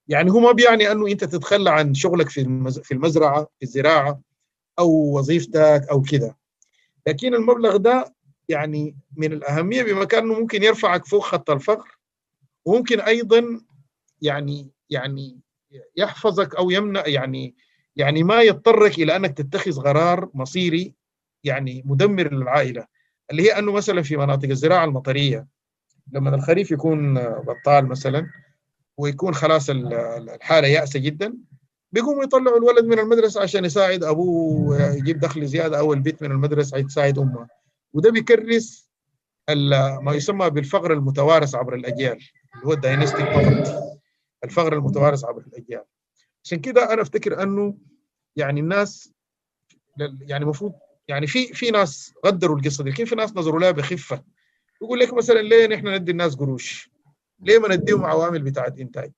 يعني 0.08 0.30
هو 0.30 0.40
ما 0.40 0.52
بيعني 0.52 0.92
أنه 0.92 1.06
أنت 1.06 1.24
تتخلى 1.24 1.70
عن 1.70 1.94
شغلك 1.94 2.28
في 2.28 2.44
في 2.82 2.94
المزرعة 2.94 3.42
في 3.58 3.62
الزراعة 3.62 4.20
أو 4.78 4.90
وظيفتك 5.18 5.86
أو 5.90 6.02
كده. 6.02 6.36
لكن 7.06 7.34
المبلغ 7.34 7.76
ده 7.76 8.14
يعني 8.48 8.96
من 9.16 9.32
الأهمية 9.32 9.82
بمكان 9.82 10.22
إنه 10.24 10.40
ممكن 10.40 10.62
يرفعك 10.62 11.06
فوق 11.06 11.22
خط 11.24 11.50
الفقر. 11.50 11.98
وممكن 12.64 13.00
أيضا 13.00 13.60
يعني 14.22 14.70
يعني 14.90 15.40
يحفظك 15.96 16.54
أو 16.54 16.70
يمنع 16.70 17.06
يعني 17.06 17.54
يعني 17.96 18.22
ما 18.22 18.42
يضطرك 18.42 18.98
إلى 18.98 19.16
أنك 19.16 19.38
تتخذ 19.38 19.80
قرار 19.80 20.28
مصيري 20.34 20.94
يعني 21.44 21.82
مدمر 21.86 22.34
للعائلة. 22.34 22.86
اللي 23.30 23.42
هي 23.42 23.58
أنه 23.58 23.72
مثلا 23.72 24.02
في 24.02 24.16
مناطق 24.16 24.48
الزراعة 24.48 24.84
المطرية 24.84 25.46
لما 26.12 26.34
الخريف 26.34 26.70
يكون 26.70 27.14
بطال 27.18 27.86
مثلا 27.86 28.30
ويكون 28.96 29.34
خلاص 29.34 29.70
الحالة 29.70 30.68
يأسة 30.68 31.00
جدا 31.00 31.34
بيقوموا 31.92 32.24
يطلعوا 32.24 32.58
الولد 32.58 32.84
من 32.84 32.98
المدرسة 32.98 33.42
عشان 33.42 33.64
يساعد 33.64 34.04
أبوه 34.04 34.92
يجيب 34.92 35.20
دخل 35.20 35.46
زيادة 35.46 35.78
أو 35.78 35.92
البيت 35.92 36.22
من 36.22 36.30
المدرسة 36.30 36.78
يساعد 36.78 37.18
أمه. 37.18 37.48
وده 37.92 38.10
بيكرس 38.10 38.90
ما 40.02 40.12
يسمى 40.14 40.50
بالفقر 40.50 40.92
المتوارث 40.92 41.54
عبر 41.54 41.74
الأجيال 41.74 42.18
اللي 42.54 42.66
هو 42.66 42.72
الداينستيك 42.72 43.26
الفقر 44.44 44.72
المتوارث 44.72 45.24
عبر 45.24 45.40
الأجيال 45.46 45.84
عشان 46.44 46.60
كده 46.60 46.92
أنا 46.92 47.02
أفتكر 47.02 47.42
أنه 47.42 47.74
يعني 48.36 48.60
الناس 48.60 49.12
يعني 50.20 50.44
المفروض 50.44 50.72
يعني 51.08 51.26
في 51.26 51.46
في 51.52 51.70
ناس 51.70 52.14
قدروا 52.24 52.56
القصة 52.58 52.84
دي. 52.84 52.90
لكن 52.90 53.04
في 53.04 53.14
ناس 53.14 53.36
نظروا 53.36 53.60
لها 53.60 53.70
بخفة؟ 53.70 54.24
يقول 54.82 54.98
لك 54.98 55.14
مثلا 55.14 55.38
ليه 55.40 55.66
نحن 55.66 55.88
ندي 55.88 56.12
الناس 56.12 56.34
قروش؟ 56.34 56.90
ليه 57.40 57.58
ما 57.58 57.76
نديهم 57.76 58.04
عوامل 58.04 58.42
بتاعت 58.42 58.78
إنتاج؟ 58.78 59.12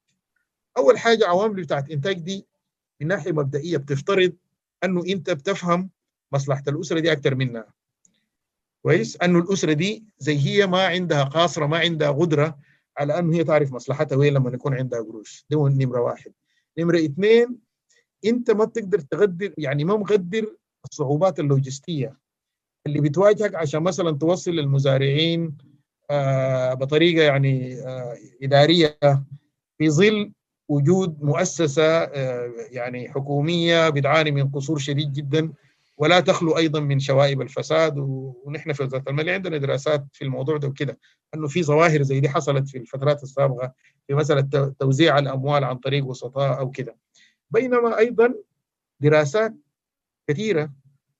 أول 0.76 0.98
حاجة 0.98 1.26
عوامل 1.26 1.62
بتاعت 1.62 1.90
إنتاج 1.90 2.18
دي 2.18 2.46
من 3.00 3.06
ناحية 3.06 3.32
مبدئية 3.32 3.76
بتفترض 3.76 4.32
أنه 4.84 5.04
أنت 5.08 5.30
بتفهم 5.30 5.90
مصلحة 6.32 6.62
الأسرة 6.68 7.00
دي 7.00 7.12
أكثر 7.12 7.34
منها. 7.34 7.66
كويس؟ 8.82 9.16
أنه 9.16 9.38
الأسرة 9.38 9.72
دي 9.72 10.04
زي 10.18 10.38
هي 10.38 10.66
ما 10.66 10.86
عندها 10.86 11.24
قاصرة 11.24 11.66
ما 11.66 11.78
عندها 11.78 12.10
قدرة 12.10 12.58
على 12.98 13.18
انه 13.18 13.36
هي 13.36 13.44
تعرف 13.44 13.72
مصلحتها 13.72 14.16
وين 14.16 14.34
لما 14.34 14.50
يكون 14.50 14.74
عندها 14.74 15.00
قروش. 15.00 15.46
ده 15.50 15.68
نمرة 15.68 16.00
واحد. 16.00 16.32
نمرة 16.78 17.04
اثنين 17.04 17.58
انت 18.26 18.50
ما 18.50 18.64
بتقدر 18.64 19.00
تقدر 19.00 19.54
يعني 19.58 19.84
ما 19.84 19.96
مقدر 19.96 20.56
الصعوبات 20.90 21.40
اللوجستية 21.40 22.16
اللي 22.86 23.00
بتواجهك 23.00 23.54
عشان 23.54 23.82
مثلا 23.82 24.18
توصل 24.18 24.50
للمزارعين 24.50 25.56
آه 26.10 26.74
بطريقة 26.74 27.22
يعني 27.24 27.74
آه 27.82 28.16
إدارية 28.42 28.98
في 29.78 29.90
ظل 29.90 30.32
وجود 30.68 31.22
مؤسسة 31.24 31.82
آه 32.04 32.52
يعني 32.70 33.08
حكومية 33.10 33.88
بتعاني 33.88 34.30
من 34.30 34.48
قصور 34.48 34.78
شديد 34.78 35.12
جدا. 35.12 35.52
ولا 35.96 36.20
تخلو 36.20 36.56
أيضا 36.56 36.80
من 36.80 37.00
شوائب 37.00 37.40
الفساد 37.42 37.94
ونحن 37.98 38.72
في 38.72 38.82
وزارة 38.82 39.04
الماليه 39.08 39.34
عندنا 39.34 39.56
دراسات 39.58 40.06
في 40.12 40.24
الموضوع 40.24 40.56
ده 40.56 40.68
وكده 40.68 40.98
إنه 41.34 41.48
في 41.48 41.62
ظواهر 41.62 42.02
زي 42.02 42.20
دي 42.20 42.28
حصلت 42.28 42.68
في 42.68 42.78
الفترات 42.78 43.22
السابقة 43.22 43.72
في 44.06 44.14
مسألة 44.14 44.74
توزيع 44.78 45.18
الأموال 45.18 45.64
عن 45.64 45.76
طريق 45.76 46.04
وسطاء 46.06 46.58
أو 46.58 46.70
كده. 46.70 46.96
بينما 47.50 47.98
أيضا 47.98 48.34
دراسات 49.00 49.54
كثيرة 50.28 50.72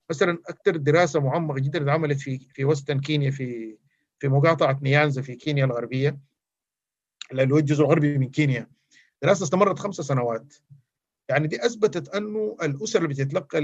مثلا 0.09 0.37
أكثر 0.47 0.77
دراسة 0.77 1.19
معمقة 1.19 1.59
جدا 1.59 1.83
اتعملت 1.83 2.19
في 2.19 2.39
في 2.39 2.65
وستن 2.65 2.99
كينيا 2.99 3.31
في 3.31 3.77
في 4.19 4.27
مقاطعة 4.27 4.79
نيانزا 4.81 5.21
في 5.21 5.35
كينيا 5.35 5.65
الغربية 5.65 6.17
اللي 7.31 7.53
هو 7.53 7.57
الجزء 7.57 7.83
الغربي 7.83 8.17
من 8.17 8.29
كينيا. 8.29 8.67
دراسة 9.21 9.43
استمرت 9.43 9.79
خمس 9.79 9.95
سنوات. 9.95 10.53
يعني 11.29 11.47
دي 11.47 11.65
أثبتت 11.65 12.09
أنه 12.15 12.57
الأسر 12.63 12.97
اللي 12.99 13.09
بتتلقى 13.09 13.59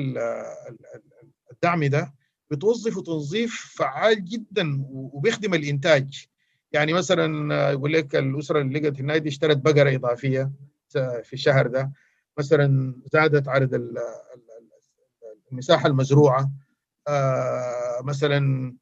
الدعم 1.52 1.84
ده 1.86 2.14
بتوظف 2.52 3.00
توظيف 3.00 3.74
فعال 3.78 4.26
جدا 4.26 4.86
وبيخدم 4.92 5.54
الإنتاج. 5.54 6.26
يعني 6.72 6.94
مثلا 6.94 7.70
يقول 7.72 7.94
لك 7.94 8.16
الأسرة 8.16 8.62
اللي 8.62 8.80
لقت 8.80 9.00
هناك 9.00 9.22
دي 9.22 9.30
اشترت 9.30 9.58
بقرة 9.58 9.96
إضافية 9.96 10.52
في 11.24 11.34
الشهر 11.34 11.68
ده 11.68 11.92
مثلا 12.38 12.96
زادت 13.14 13.48
عدد 13.48 13.94
المساحة 15.52 15.88
المزروعة 15.88 16.52
مثلا 18.04 18.74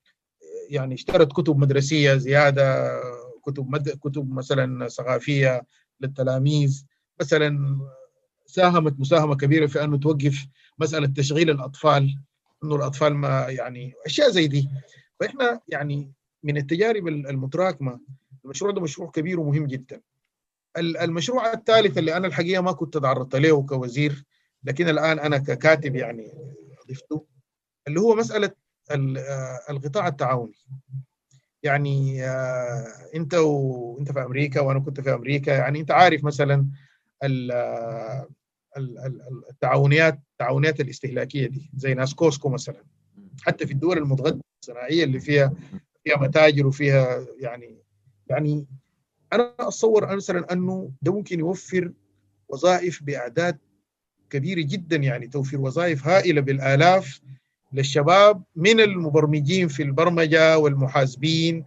يعني 0.69 0.95
اشترت 0.95 1.31
كتب 1.33 1.57
مدرسية 1.57 2.15
زيادة 2.15 2.99
كتب 3.45 3.69
مد... 3.69 3.89
كتب 3.89 4.31
مثلا 4.33 4.87
ثقافيه 4.87 5.65
للتلاميذ 6.01 6.85
مثلا 7.21 7.79
ساهمت 8.47 8.99
مساهمة 8.99 9.35
كبيرة 9.35 9.67
في 9.67 9.83
انه 9.83 9.97
توقف 9.97 10.47
مسألة 10.79 11.07
تشغيل 11.07 11.49
الأطفال 11.49 12.17
إنه 12.63 12.75
الأطفال 12.75 13.15
ما 13.15 13.45
يعني 13.49 13.93
أشياء 14.05 14.29
زي 14.29 14.47
دي. 14.47 14.69
فإحنا 15.19 15.59
يعني 15.67 16.11
من 16.43 16.57
التجارب 16.57 17.07
المتراكمة 17.07 17.99
المشروع 18.45 18.71
ده 18.71 18.81
مشروع 18.81 19.09
كبير 19.11 19.39
ومهم 19.39 19.67
جدا. 19.67 20.01
المشروع 20.77 21.53
الثالث 21.53 21.97
اللي 21.97 22.17
أنا 22.17 22.27
الحقيقة 22.27 22.61
ما 22.61 22.71
كنت 22.71 22.97
تعرضت 22.97 23.35
له 23.35 23.63
كوزير 23.63 24.23
لكن 24.63 24.89
الآن 24.89 25.19
أنا 25.19 25.37
ككاتب 25.37 25.95
يعني 25.95 26.31
ضفته 26.89 27.25
اللي 27.87 27.99
هو 27.99 28.15
مسألة 28.15 28.51
القطاع 29.69 30.07
التعاوني. 30.07 30.57
يعني 31.63 32.23
أنت 33.15 33.33
وانت 33.33 34.11
في 34.11 34.21
أمريكا 34.23 34.61
وأنا 34.61 34.79
كنت 34.79 35.01
في 35.01 35.13
أمريكا 35.13 35.51
يعني 35.51 35.79
أنت 35.79 35.91
عارف 35.91 36.23
مثلا 36.23 36.67
التعاونيات 39.51 40.19
التعاونيات 40.31 40.79
الاستهلاكية 40.79 41.47
دي 41.47 41.69
زي 41.77 41.93
ناس 41.93 42.13
Costco 42.13 42.49
مثلا. 42.49 42.83
حتى 43.41 43.67
في 43.67 43.73
الدول 43.73 43.97
المتقدمه 43.97 44.41
الصناعية 44.63 45.03
اللي 45.03 45.19
فيها 45.19 45.53
فيها 46.03 46.17
متاجر 46.17 46.67
وفيها 46.67 47.25
يعني 47.39 47.77
يعني 48.29 48.65
أنا 49.33 49.53
أتصور 49.59 50.15
مثلا 50.15 50.53
أنه 50.53 50.91
ده 51.01 51.13
ممكن 51.13 51.39
يوفر 51.39 51.91
وظائف 52.49 53.03
بأعداد 53.03 53.57
كبيرة 54.29 54.61
جدا 54.61 54.95
يعني 54.97 55.27
توفير 55.27 55.61
وظائف 55.61 56.07
هائلة 56.07 56.41
بالآلاف 56.41 57.21
للشباب 57.73 58.43
من 58.55 58.79
المبرمجين 58.79 59.67
في 59.67 59.83
البرمجة 59.83 60.57
والمحاسبين 60.57 61.65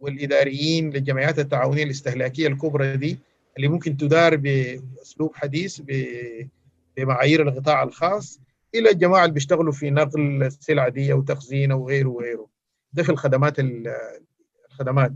والإداريين 0.00 0.90
للجمعيات 0.90 1.38
التعاونية 1.38 1.84
الاستهلاكية 1.84 2.46
الكبرى 2.48 2.96
دي. 2.96 3.18
اللي 3.56 3.68
ممكن 3.68 3.96
تدار 3.96 4.36
بأسلوب 4.36 5.34
حديث 5.34 5.80
بمعايير 6.96 7.48
القطاع 7.48 7.82
الخاص 7.82 8.40
إلى 8.74 8.90
الجماعه 8.90 9.22
اللي 9.22 9.34
بيشتغلوا 9.34 9.72
في 9.72 9.90
نقل 9.90 10.42
السلع 10.42 10.88
دي 10.88 11.12
وتخزينه 11.12 11.74
وغيره 11.74 12.08
وغيره. 12.08 12.48
ده 12.92 13.02
في 13.02 13.08
الخدمات 13.08 13.56
الخدمات. 14.70 15.12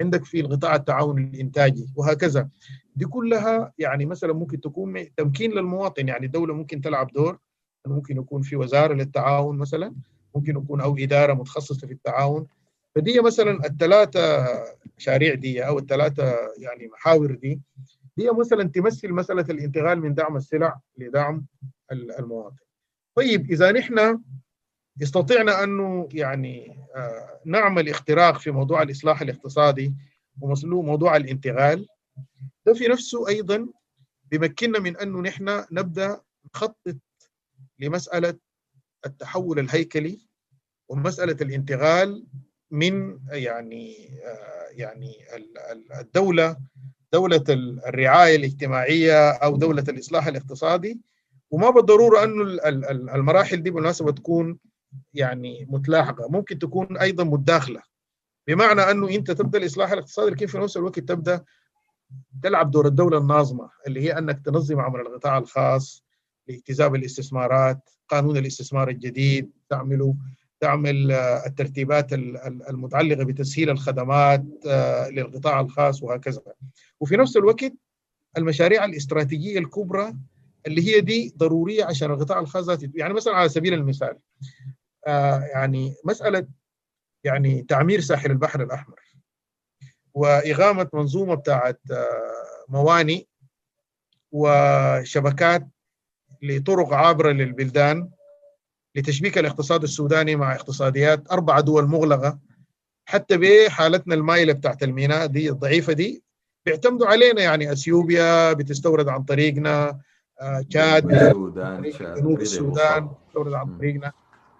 عندك 0.00 0.24
في 0.24 0.40
القطاع 0.40 0.74
التعاون 0.74 1.18
الإنتاجي 1.18 1.86
وهكذا. 1.96 2.48
دي 2.96 3.04
كلها 3.04 3.72
يعني 3.78 4.06
مثلا 4.06 4.32
ممكن 4.32 4.60
تكون 4.60 5.14
تمكين 5.16 5.52
للمواطن. 5.52 6.08
يعني 6.08 6.26
الدولة 6.26 6.54
ممكن 6.54 6.80
تلعب 6.80 7.12
دور. 7.12 7.38
ممكن 7.86 8.16
يكون 8.16 8.42
في 8.42 8.56
وزارة 8.56 8.94
للتعاون 8.94 9.58
مثلا. 9.58 9.94
ممكن 10.34 10.56
يكون 10.56 10.80
أو 10.80 10.96
إدارة 10.98 11.32
متخصصة 11.34 11.86
في 11.86 11.92
التعاون. 11.92 12.46
فدي 12.94 13.20
مثلا 13.20 13.66
الثلاثة 13.66 14.46
مشاريع 14.98 15.34
دي 15.34 15.66
أو 15.66 15.78
الثلاثه 15.78 16.34
يعني 16.58 16.88
محاور 16.88 17.34
دي 17.34 17.60
هي 18.18 18.30
مثلا 18.30 18.62
تمثل 18.68 19.12
مسألة 19.12 19.44
الانتقال 19.50 20.00
من 20.00 20.14
دعم 20.14 20.36
السلع 20.36 20.80
لدعم 20.96 21.46
المواطن. 21.92 22.56
طيب 23.14 23.50
إذا 23.50 23.72
نحن 23.72 24.20
استطعنا 25.02 25.64
أنه 25.64 26.08
يعني 26.12 26.84
نعمل 27.44 27.88
اختراق 27.88 28.38
في 28.38 28.50
موضوع 28.50 28.82
الإصلاح 28.82 29.20
الاقتصادي 29.20 29.94
وموضوع 30.40 31.16
الانتقال 31.16 31.86
ده 32.66 32.74
في 32.74 32.88
نفسه 32.88 33.28
أيضا 33.28 33.68
بيمكننا 34.30 34.78
من 34.78 34.96
أنه 34.96 35.20
نحن 35.20 35.64
نبدأ 35.72 36.20
نخطط 36.54 36.96
لمسألة 37.78 38.34
التحول 39.06 39.58
الهيكلي 39.58 40.18
ومسألة 40.88 41.36
الانتقال 41.40 42.26
من 42.70 43.18
يعني 43.30 43.94
يعني 44.70 45.12
الدولة 46.00 46.56
دولة 47.12 47.44
الرعاية 47.88 48.36
الاجتماعية 48.36 49.30
أو 49.30 49.56
دولة 49.56 49.84
الإصلاح 49.88 50.26
الاقتصادي. 50.26 51.00
وما 51.50 51.70
بالضرورة 51.70 52.24
انه 52.24 52.42
المراحل 53.14 53.62
دي 53.62 53.70
بالمناسبة 53.70 54.12
تكون 54.12 54.58
يعني 55.14 55.66
متلاحقة 55.70 56.28
ممكن 56.28 56.58
تكون 56.58 56.96
أيضا 56.98 57.24
متداخلة. 57.24 57.82
بمعنى 58.48 58.80
أنه 58.80 59.08
أنت 59.10 59.30
تبدأ 59.30 59.58
الإصلاح 59.58 59.92
الاقتصادي 59.92 60.30
لكن 60.30 60.46
في 60.46 60.58
نفس 60.58 60.76
الوقت 60.76 60.98
تبدأ 60.98 61.44
تلعب 62.42 62.70
دور 62.70 62.86
الدولة 62.86 63.18
الناظمة 63.18 63.70
اللي 63.86 64.00
هي 64.00 64.18
أنك 64.18 64.40
تنظم 64.44 64.80
عمل 64.80 65.00
القطاع 65.00 65.38
الخاص 65.38 66.04
لاجتذاب 66.46 66.94
الاستثمارات 66.94 67.90
قانون 68.08 68.36
الاستثمار 68.36 68.88
الجديد 68.88 69.50
تعمله. 69.68 70.14
تعمل 70.60 71.12
الترتيبات 71.12 72.12
المتعلقة 72.70 73.24
بتسهيل 73.24 73.70
الخدمات 73.70 74.44
للقطاع 75.10 75.60
الخاص 75.60 76.02
وهكذا. 76.02 76.42
وفي 77.00 77.16
نفس 77.16 77.36
الوقت 77.36 77.72
المشاريع 78.38 78.84
الاستراتيجية 78.84 79.58
الكبرى 79.58 80.14
اللي 80.66 80.86
هي 80.86 81.00
دي 81.00 81.34
ضرورية 81.36 81.84
عشان 81.84 82.10
القطاع 82.10 82.38
الخاص 82.40 82.82
يعني 82.94 83.14
مثلا 83.14 83.34
على 83.34 83.48
سبيل 83.48 83.74
المثال 83.74 84.18
يعني 85.54 85.94
مسألة 86.04 86.46
يعني 87.24 87.62
تعمير 87.62 88.00
ساحل 88.00 88.30
البحر 88.30 88.62
الأحمر 88.62 89.00
وإقامة 90.14 90.88
منظومة 90.94 91.34
بتاعت 91.34 91.80
مواني 92.68 93.28
وشبكات 94.32 95.68
لطرق 96.42 96.92
عابرة 96.92 97.32
للبلدان 97.32 98.10
لتشبيك 98.98 99.38
الاقتصاد 99.38 99.82
السوداني 99.82 100.36
مع 100.36 100.54
اقتصاديات 100.54 101.32
أربع 101.32 101.60
دول 101.60 101.86
مغلقة. 101.86 102.38
حتى 103.06 103.36
بحالتنا 103.36 104.14
المايلة 104.14 104.52
بتاعت 104.52 104.82
الميناء 104.82 105.26
دي 105.26 105.50
الضعيفة 105.50 105.92
دي 105.92 106.22
بيعتمدوا 106.66 107.06
علينا 107.06 107.42
يعني. 107.42 107.72
أثيوبيا 107.72 108.52
بتستورد 108.52 109.08
عن 109.08 109.22
طريقنا 109.22 110.00
تشاد 110.70 111.12
السودان 111.12 111.82
جنوب 112.00 112.40
السودان 112.40 113.08
بتستورد 113.08 113.52
عن 113.52 113.78
طريقنا. 113.78 114.12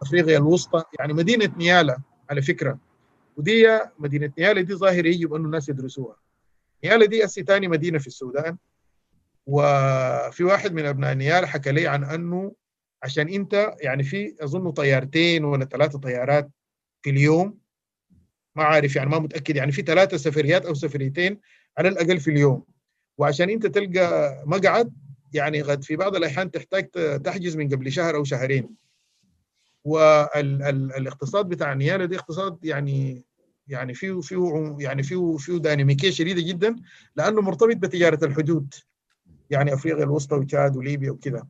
أفريقيا 0.02 0.38
الوسطى 0.38 0.84
يعني 0.98 1.12
مدينة 1.12 1.52
نيالا 1.56 1.98
على 2.30 2.42
فكرة. 2.42 2.78
ودي 3.36 3.78
مدينة 3.98 4.32
نيالا 4.38 4.60
دي 4.60 4.74
ظاهر 4.74 5.06
يجب 5.06 5.34
أنه 5.34 5.44
الناس 5.44 5.68
يدرسوها. 5.68 6.16
نيالا 6.84 7.06
دي 7.06 7.24
أسي 7.24 7.42
ثاني 7.42 7.68
مدينة 7.68 7.98
في 7.98 8.06
السودان. 8.06 8.56
وفي 9.46 10.44
واحد 10.44 10.72
من 10.72 10.86
أبناء 10.86 11.14
نيالا 11.14 11.46
حكى 11.46 11.72
لي 11.72 11.86
عن 11.86 12.04
أنه 12.04 12.52
عشان 13.02 13.28
انت 13.28 13.74
يعني 13.80 14.02
في 14.02 14.34
اظن 14.40 14.70
طيارتين 14.70 15.44
ولا 15.44 15.64
ثلاثة 15.64 15.98
طيارات 15.98 16.50
في 17.02 17.10
اليوم. 17.10 17.58
ما 18.56 18.64
عارف 18.64 18.96
يعني 18.96 19.10
ما 19.10 19.18
متأكد 19.18 19.56
يعني 19.56 19.72
في 19.72 19.82
ثلاثة 19.82 20.16
سفريات 20.16 20.66
أو 20.66 20.74
سفريتين 20.74 21.40
على 21.78 21.88
الأقل 21.88 22.20
في 22.20 22.30
اليوم. 22.30 22.64
وعشان 23.18 23.50
انت 23.50 23.66
تلقى 23.66 24.42
مقعد 24.46 24.92
يعني 25.32 25.62
قد 25.62 25.84
في 25.84 25.96
بعض 25.96 26.16
الأحيان 26.16 26.50
تحتاج 26.50 26.88
تحجز 27.24 27.56
من 27.56 27.68
قبل 27.68 27.92
شهر 27.92 28.16
أو 28.16 28.24
شهرين. 28.24 28.68
والاقتصاد 29.84 31.48
بتاع 31.48 31.74
نيالا 31.74 32.04
دي 32.04 32.16
اقتصاد 32.16 32.64
يعني 32.64 33.24
يعني 33.68 33.94
فيه 33.94 34.20
فيه 34.20 34.76
يعني 34.78 35.02
فيه 35.02 35.36
فيه 35.36 35.58
ديناميكيه 35.58 36.10
شديدة 36.10 36.42
جدا 36.42 36.76
لأنه 37.16 37.40
مرتبط 37.40 37.76
بتجارة 37.76 38.24
الحدود. 38.24 38.74
يعني 39.50 39.74
أفريقيا 39.74 40.04
الوسطى 40.04 40.36
وتشاد 40.36 40.76
وليبيا 40.76 41.10
وكذا 41.10 41.46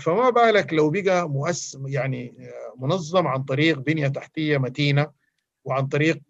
فما 0.00 0.30
بالك 0.30 0.72
لو 0.72 0.90
بقى 0.90 1.28
مؤس 1.30 1.78
يعني 1.86 2.34
منظم 2.78 3.26
عن 3.26 3.42
طريق 3.42 3.78
بنية 3.78 4.08
تحتية 4.08 4.58
متينة 4.58 5.10
وعن 5.64 5.86
طريق 5.86 6.20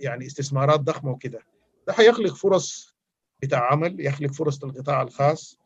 يعني 0.00 0.26
استثمارات 0.26 0.80
ضخمة 0.80 1.10
وكده 1.10 1.40
ده 1.86 1.92
حيخلق 1.92 2.34
فرص 2.34 2.96
بتاع 3.42 3.72
عمل 3.72 4.06
يخلق 4.06 4.32
فرص 4.32 4.64
للقطاع 4.64 5.02
الخاص 5.02 5.58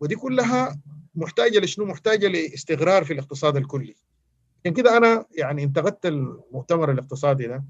ودي 0.00 0.14
كلها 0.14 0.80
محتاجة 1.14 1.58
لشنو؟ 1.58 1.84
محتاجة 1.84 2.28
لاستقرار 2.28 3.04
في 3.04 3.12
الاقتصاد 3.12 3.56
الكلي. 3.56 3.94
عشان 4.64 4.74
كده 4.74 4.96
أنا 4.96 5.24
يعني 5.38 5.64
انتقدت 5.64 6.06
المؤتمر 6.06 6.90
الاقتصادي 6.92 7.46
ده 7.46 7.64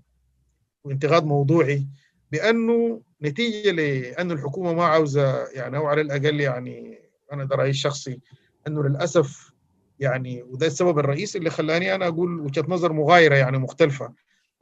وانتقاد 0.85 1.24
موضوعي 1.24 1.87
بأنه 2.33 3.03
نتيجة 3.22 3.70
لأنه 3.70 4.35
الحكومة 4.35 4.72
ما 4.72 4.85
عاوزة 4.85 5.46
يعني 5.46 5.77
أو 5.77 5.87
على 5.87 6.01
الأقل 6.01 6.40
يعني 6.40 6.98
أنا 7.33 7.44
ده 7.44 7.57
رأيي 7.57 7.70
الشخصي 7.70 8.20
إنه 8.68 8.83
للأسف 8.88 9.52
يعني 10.00 10.42
وده 10.42 10.66
السبب 10.66 10.98
الرئيسي 10.98 11.38
اللي 11.38 11.50
خلاني 11.50 11.94
أنا 11.94 12.07
أقول 12.09 12.40
وجهة 12.40 12.64
نظر 12.68 12.92
مغايرة 12.92 13.35
يعني 13.37 13.59
مختلفة 13.59 14.12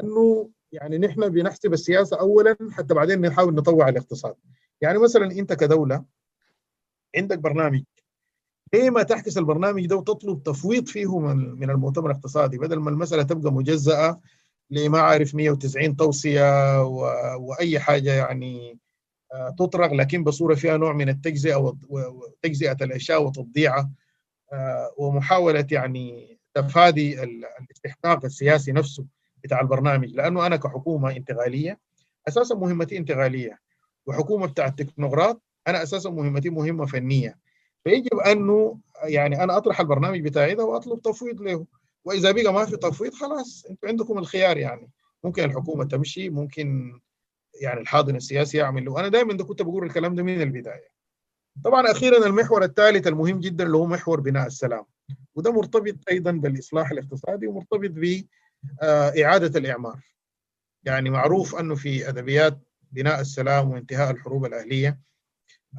إنه 0.02 0.50
يعني 0.72 0.98
نحن 0.98 1.28
بنحسب 1.28 1.72
السياسة 1.72 2.20
اولا 2.20 2.56
حتى 2.72 2.94
بعدين 2.94 3.20
نحاول 3.20 3.54
نطوع 3.54 3.88
الاقتصاد. 3.88 4.34
يعني 4.80 4.98
مثلا 4.98 5.30
أنت 5.30 5.52
كدولة 5.52 6.04
عندك 7.16 7.38
برنامج 7.38 7.82
ليه 8.74 8.90
ما 8.90 9.02
تعكس 9.02 9.38
البرنامج 9.38 9.86
ده 9.86 9.96
وتطلب 9.96 10.42
تفويض 10.42 10.86
فيه 10.88 11.18
من 11.18 11.36
من 11.60 11.70
المؤتمر 11.70 12.10
الاقتصادي 12.10 12.58
بدل 12.58 12.76
ما 12.78 12.90
المسألة 12.90 13.22
تبقى 13.22 13.52
مجزأة 13.52 14.20
لما 14.70 14.98
أعرف 14.98 15.34
190 15.34 15.96
توصية 15.96 16.82
و... 16.82 16.98
وأي 17.40 17.78
حاجة 17.80 18.12
يعني 18.12 18.78
تطرق 19.58 19.92
لكن 19.92 20.24
بصورة 20.24 20.54
فيها 20.54 20.76
نوع 20.76 20.92
من 20.92 21.08
التجزئة 21.08 21.76
وتجزئه 21.88 22.76
الأشياء 22.82 23.22
وتضييعها. 23.22 23.90
ومحاولة 24.98 25.66
يعني 25.70 26.38
تفادي 26.54 27.22
الاستحقاق 27.22 28.24
السياسي 28.24 28.72
نفسه 28.72 29.04
بتاع 29.44 29.60
البرنامج 29.60 30.08
لأنه 30.08 30.46
أنا 30.46 30.56
كحكومة 30.56 31.10
انتقالية 31.16 31.78
أساسا 32.28 32.54
مهمتي 32.54 32.96
انتقالية 32.98 33.58
وحكومة 34.06 34.46
بتاع 34.46 34.66
التكنوقراط 34.66 35.42
أنا 35.68 35.82
أساسا 35.82 36.10
مهمتي 36.10 36.50
مهمة 36.50 36.86
فنية. 36.86 37.38
فيجب 37.84 38.18
أنه 38.18 38.78
يعني 39.04 39.42
أنا 39.44 39.56
أطرح 39.56 39.80
البرنامج 39.80 40.20
بتاعي 40.20 40.54
ده 40.54 40.64
وأطلب 40.64 41.02
تفويض 41.02 41.40
له 41.40 41.66
وإذا 42.04 42.32
بقى 42.32 42.52
ما 42.52 42.64
في 42.64 42.76
تفويض 42.76 43.14
خلاص 43.14 43.66
أنتم 43.70 43.88
عندكم 43.88 44.18
الخيار 44.18 44.56
يعني. 44.56 44.90
ممكن 45.24 45.44
الحكومة 45.44 45.84
تمشي 45.84 46.28
ممكن 46.30 47.00
يعني 47.60 47.80
الحاضن 47.80 48.16
السياسي 48.16 48.58
يعمل 48.58 48.84
له. 48.84 49.00
أنا 49.00 49.08
دائما 49.08 49.44
كنت 49.44 49.62
بقول 49.62 49.86
الكلام 49.86 50.14
ده 50.14 50.22
من 50.22 50.42
البداية. 50.42 50.88
طبعا 51.64 51.90
أخيرا 51.90 52.26
المحور 52.26 52.64
الثالث 52.64 53.06
المهم 53.06 53.40
جدا 53.40 53.64
اللي 53.64 53.76
هو 53.76 53.86
محور 53.86 54.20
بناء 54.20 54.46
السلام. 54.46 54.84
وده 55.34 55.52
مرتبط 55.52 55.96
أيضا 56.10 56.30
بالإصلاح 56.30 56.90
الاقتصادي 56.90 57.46
ومرتبط 57.46 57.90
بإعادة 57.90 59.58
الإعمار. 59.58 60.00
يعني 60.84 61.10
معروف 61.10 61.54
أنه 61.54 61.74
في 61.74 62.08
أدبيات 62.08 62.58
بناء 62.92 63.20
السلام 63.20 63.70
وانتهاء 63.70 64.10
الحروب 64.10 64.44
الأهلية 64.44 64.98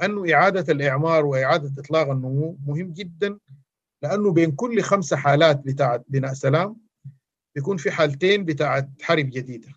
انه 0.04 0.34
إعادة 0.34 0.74
الإعمار 0.74 1.26
وإعادة 1.26 1.82
إطلاق 1.82 2.10
النمو 2.10 2.58
مهم 2.66 2.94
جدا 2.94 3.40
لأنه 4.02 4.32
بين 4.32 4.52
كل 4.52 4.82
خمسه 4.82 5.18
حالات 5.18 5.60
بتاعت 5.60 6.06
بناء 6.08 6.34
سلام 6.34 6.78
بيكون 7.56 7.78
في 7.78 7.92
حالتين 7.92 8.46
بتاعت 8.46 8.90
حرب 9.02 9.30
جديدة. 9.30 9.70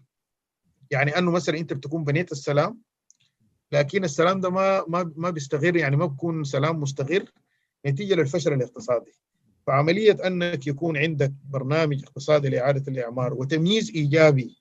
يعني 0.91 1.19
انه 1.19 1.31
مثلا 1.31 1.59
انت 1.59 1.73
بتكون 1.73 2.05
بنيت 2.05 2.33
السلام 2.33 2.81
لكن 3.73 4.05
السلام 4.05 4.41
ده 4.41 4.51
ما 4.51 4.85
ما 4.89 5.13
ما 5.17 5.31
بيستغر 5.31 5.77
يعني 5.77 5.97
ما 5.97 6.07
بيكون 6.07 6.45
سلام 6.45 6.81
مستغر 6.81 7.25
نتيجة 7.87 8.15
للفشل 8.15 8.53
الاقتصادي. 8.53 9.13
فعملية 9.67 10.17
أنك 10.27 10.67
يكون 10.67 10.97
عندك 10.97 11.33
برنامج 11.51 12.03
اقتصادي 12.05 12.49
لإعادة 12.49 12.93
الإعمار 12.93 13.35
وتمييز 13.35 13.91
إيجابي 13.91 14.57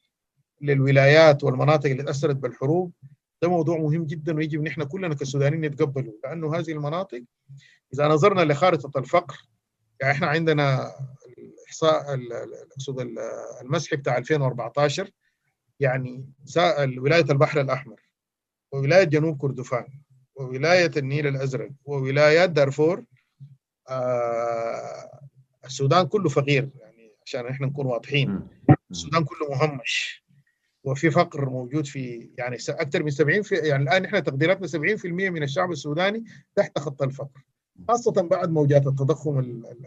للولايات 0.61 1.43
والمناطق 1.43 1.89
اللي 1.89 2.03
تأثرت 2.03 2.35
بالحروب 2.35 2.91
ده 3.41 3.47
موضوع 3.49 3.77
مهم 3.77 4.05
جدا 4.05 4.35
ويجب 4.35 4.59
إن 4.59 4.67
إحنا 4.67 4.85
كلنا 4.85 5.15
كسودانيين 5.15 5.65
نتقبله 5.65 6.13
لأنه 6.23 6.55
هذه 6.55 6.71
المناطق 6.71 7.23
إذا 7.93 8.07
نظرنا 8.07 8.53
لخارطة 8.53 8.99
الفقر 8.99 9.37
يعني 10.01 10.13
إحنا 10.13 10.27
عندنا 10.27 10.91
الإحصاء 11.37 12.19
أقصد 12.71 13.07
المسح 13.61 13.95
بتاع 13.95 14.17
2014 14.17 15.09
يعني 15.79 16.25
ولاية 16.97 17.25
البحر 17.31 17.61
الأحمر 17.61 18.01
وولاية 18.71 19.03
جنوب 19.03 19.37
كردفان 19.37 19.87
وولاية 20.35 20.91
النيل 20.97 21.27
الأزرق 21.27 21.69
وولايات 21.85 22.49
دارفور 22.49 23.03
آه 23.89 25.19
السودان 25.65 26.07
كله 26.07 26.29
فقير 26.29 26.69
يعني 26.79 27.11
عشان 27.25 27.45
إحنا 27.47 27.67
نكون 27.67 27.85
واضحين. 27.85 28.47
السودان 28.91 29.23
كله 29.23 29.49
مهمش 29.49 30.23
وفي 30.83 31.11
فقر 31.11 31.49
موجود 31.49 31.85
في 31.85 32.29
يعني 32.37 32.57
أكثر 32.69 33.03
من 33.03 33.09
70 33.11 33.41
في 33.41 33.55
يعني 33.55 33.83
الآن 33.83 34.05
إحنا 34.05 34.19
تقديراتنا 34.19 34.67
70% 34.97 35.05
من 35.05 35.43
الشعب 35.43 35.71
السوداني 35.71 36.23
تحت 36.55 36.79
خط 36.79 37.01
الفقر 37.01 37.45
خاصة 37.87 38.11
بعد 38.11 38.49
موجات 38.51 38.87
التضخم 38.87 39.39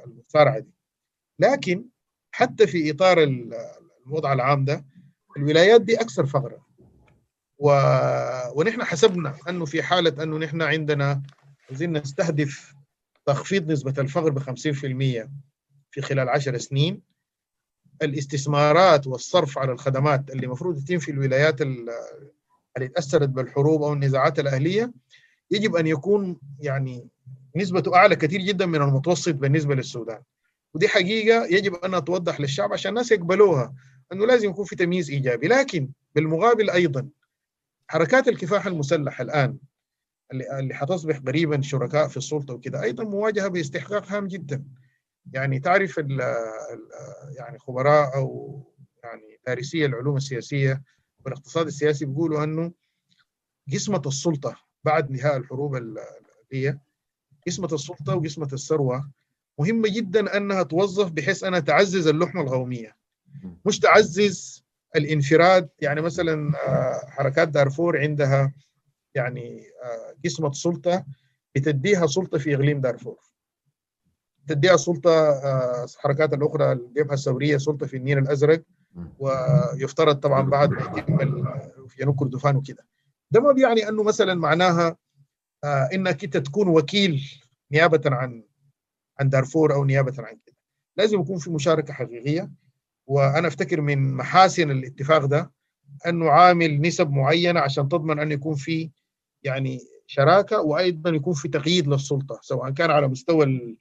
المسارعه 0.07 0.59
دي. 0.59 0.71
لكن 1.39 1.85
حتى 2.31 2.67
في 2.67 2.91
إطار 2.91 3.19
الوضع 4.07 4.33
العام 4.33 4.65
ده 4.65 4.85
الولايات 5.37 5.81
دي 5.81 6.01
أكثر 6.01 6.27
فقرا 6.27 6.59
و... 7.59 7.71
ونحن 8.55 8.85
حسبنا 8.85 9.37
أنه 9.49 9.65
في 9.65 9.83
حالة 9.83 10.23
أنه 10.23 10.39
نحن 10.39 10.63
عندنا 10.63 11.23
عايزين 11.69 11.93
نستهدف 11.93 12.75
تخفيض 13.27 13.71
نسبة 13.73 13.95
الفقر 13.99 14.31
ب 14.31 14.39
50% 14.39 14.43
في 15.91 16.03
خلال 16.03 16.29
10 16.29 16.59
سنين. 16.59 17.01
الاستثمارات 18.03 19.07
والصرف 19.07 19.59
على 19.59 19.73
الخدمات 19.73 20.31
اللي 20.31 20.47
المفروض 20.47 20.79
يتم 20.79 20.99
في 20.99 21.11
الولايات 21.11 21.61
اللي 21.63 22.89
تأثرت 22.95 23.29
بالحروب 23.29 23.83
أو 23.83 23.93
النزاعات 23.93 24.39
الأهلية 24.39 24.93
يجب 25.51 25.77
أن 25.77 25.87
يكون 25.87 26.39
يعني 26.61 27.09
نسبته 27.57 27.95
أعلى 27.97 28.17
كثير 28.17 28.41
جدا 28.41 28.67
من 28.67 28.83
المتوسط 28.83 29.35
بالنسبة 29.35 29.75
للسودان. 29.75 30.23
ودي 30.75 30.89
حقيقة 30.89 31.45
يجب 31.47 31.75
أن 31.75 32.05
توضح 32.05 32.41
للشعب 32.41 32.73
عشان 32.73 32.89
الناس 32.89 33.13
يقبلوها. 33.13 33.75
أنه 34.13 34.27
لازم 34.27 34.51
يكون 34.51 34.65
في 34.65 34.77
تمييز 34.77 35.11
إيجابي. 35.11 35.49
لكن 35.49 35.89
بالمقابل 36.15 36.71
أيضا 36.71 37.09
حركات 37.89 38.29
الكفاح 38.29 38.67
المسلح 38.67 39.21
الآن 39.21 39.59
اللي 40.33 40.75
حتصبح 40.75 41.19
قريبا 41.19 41.61
شركاء 41.61 42.09
في 42.09 42.17
السلطة 42.17 42.55
وكذا 42.55 42.83
أيضا 42.83 43.05
مواجهة 43.05 43.49
باستحقاق 43.49 44.13
هام 44.13 44.27
جدا. 44.27 44.65
يعني 45.33 45.61
تعرف 45.61 45.99
ال 45.99 46.23
ال 46.23 46.89
يعني 47.39 47.59
خبراء 47.59 48.17
أو 48.17 48.61
يعني 49.05 49.41
دارسي 49.47 49.87
العلوم 49.87 50.17
السياسية 50.17 50.83
والاقتصاد 51.25 51.67
السياسي 51.67 52.05
بيقولوا 52.05 52.45
أنه 52.45 52.73
قسمة 53.73 54.03
السلطة 54.07 54.57
بعد 54.85 55.11
نهايه 55.11 55.37
الحروب 55.37 55.77
الاهليه 55.77 56.81
قسمة 57.47 57.69
السلطة 57.73 58.17
وقسمة 58.17 58.49
الثروة 58.53 59.11
مهمة 59.59 59.89
جدا 59.89 60.37
أنها 60.37 60.63
توظف 60.63 61.11
بحيث 61.11 61.45
انها 61.45 61.61
تعزز 61.61 62.07
اللحمة 62.07 62.41
القومية. 62.43 62.97
مش 63.67 63.79
تعزز 63.79 64.65
الانفراد. 64.97 65.69
يعني 65.81 66.01
مثلا 66.01 66.53
حركات 67.09 67.49
دارفور 67.49 67.99
عندها 68.01 68.55
يعني 69.15 69.63
قسمة 70.25 70.53
سلطة 70.53 71.05
بتديها 71.55 72.07
سلطة 72.07 72.39
في 72.39 72.55
إقليم 72.55 72.81
دارفور. 72.81 73.19
تديها 74.47 74.77
سلطة 74.77 75.41
حركات 75.99 76.33
الأخرى 76.33 76.73
الجبهه 76.73 77.15
الثورية 77.15 77.57
سلطة 77.57 77.87
في 77.87 77.97
النيل 77.97 78.19
الأزرق. 78.19 78.63
ويفترض 79.19 80.17
طبعا 80.17 80.43
بعد 80.43 80.71
ما 80.71 80.99
يتم 80.99 81.45
في 81.89 81.97
جنوب 81.99 82.17
كردفان 82.17 82.57
وكده. 82.57 82.87
ده 83.31 83.41
ما 83.41 83.53
بيعني 83.53 83.89
أنه 83.89 84.03
مثلا 84.03 84.35
معناها 84.35 84.97
إنك 85.65 86.25
أنت 86.25 86.37
تكون 86.37 86.69
وكيل 86.69 87.23
نيابة 87.73 88.01
عن 88.07 88.45
عن 89.21 89.29
دارفور 89.29 89.75
أو 89.75 89.85
نيابة 89.85 90.15
عن 90.19 90.39
كده. 90.47 90.57
لازم 90.97 91.21
يكون 91.21 91.39
في 91.39 91.51
مشاركة 91.51 91.93
حقيقية. 91.93 92.51
وأنا 93.07 93.49
أفتكر 93.49 93.81
من 93.81 94.15
محاسن 94.15 94.71
الاتفاق 94.71 95.25
ده 95.25 95.53
أنه 96.07 96.31
عامل 96.31 96.81
نسب 96.81 97.11
معينة 97.11 97.61
عشان 97.61 97.89
تضمن 97.89 98.19
أن 98.19 98.33
يكون 98.33 98.55
في 98.55 98.91
يعني 99.43 99.81
شراكة 100.07 100.61
وأيضا 100.61 101.11
يكون 101.11 101.35
في 101.35 101.49
تقييد 101.49 101.89
للسلطة 101.89 102.39
سواء 102.43 102.71
كان 102.71 102.91
على 102.91 103.09
مستوى 103.09 103.77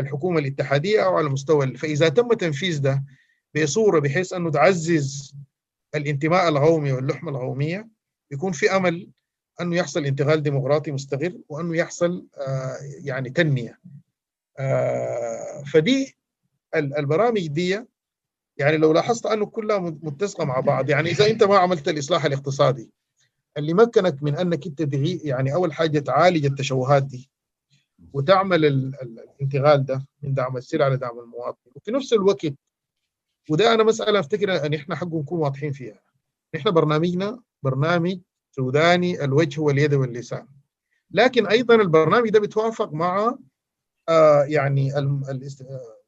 الحكومة 0.00 0.38
الاتحادية 0.38 1.04
أو 1.04 1.16
على 1.16 1.28
مستوى 1.28 1.76
فإذا 1.76 2.08
تم 2.08 2.32
تنفيذ 2.32 2.80
ده 2.80 3.04
بصورة 3.56 4.00
بحيث 4.00 4.32
أنه 4.32 4.50
تعزز 4.50 5.34
الانتماء 5.94 6.48
القومي 6.48 6.92
واللحمة 6.92 7.30
القومية 7.30 7.88
يكون 8.30 8.52
في 8.52 8.76
أمل 8.76 9.08
أنه 9.60 9.76
يحصل 9.76 10.04
انتقال 10.04 10.42
ديمقراطي 10.42 10.92
مستقر 10.92 11.32
وأنه 11.48 11.76
يحصل 11.76 12.26
آه 12.38 12.76
يعني 13.04 13.30
تنمية. 13.30 13.78
آه 14.58 15.62
فدي 15.72 16.16
البرامج 16.76 17.46
دي 17.46 17.84
يعني 18.58 18.76
لو 18.76 18.92
لاحظت 18.92 19.26
أنه 19.26 19.46
كلها 19.46 19.78
متسقة 19.78 20.44
مع 20.44 20.60
بعض 20.60 20.90
يعني 20.90 21.10
إذا 21.10 21.26
أنت 21.30 21.44
ما 21.44 21.58
عملت 21.58 21.88
الإصلاح 21.88 22.24
الاقتصادي 22.24 22.90
اللي 23.56 23.74
مكنك 23.74 24.22
من 24.22 24.36
أنك 24.36 24.66
أنت 24.66 24.94
يعني 25.24 25.54
أول 25.54 25.72
حاجة 25.72 25.98
تعالج 25.98 26.44
التشوهات 26.46 27.02
دي 27.02 27.30
وتعمل 28.12 28.64
الانتقال 28.64 29.84
ده 29.86 30.06
من 30.22 30.34
دعم 30.34 30.56
السلع 30.56 30.88
لدعم 30.88 31.18
المواطن. 31.18 31.70
وفي 31.74 31.90
نفس 31.90 32.12
الوقت 32.12 32.46
وده 33.50 33.74
أنا 33.74 33.84
مساله 33.84 34.20
أفتكر 34.20 34.66
إن 34.66 34.74
إحنا 34.74 34.96
حقه 34.96 35.18
نكون 35.20 35.38
واضحين 35.40 35.72
فيها. 35.72 36.00
إحنا 36.56 36.70
برنامجنا 36.70 37.40
برنامج 37.62 38.18
سوداني 38.50 39.24
الوجه 39.24 39.60
واليد 39.60 39.94
واللسان. 39.94 40.46
لكن 41.10 41.46
أيضا 41.46 41.74
البرنامج 41.74 42.28
ده 42.30 42.40
بيتوافق 42.40 42.92
مع 42.92 43.38
آه 44.08 44.42
يعني 44.42 44.92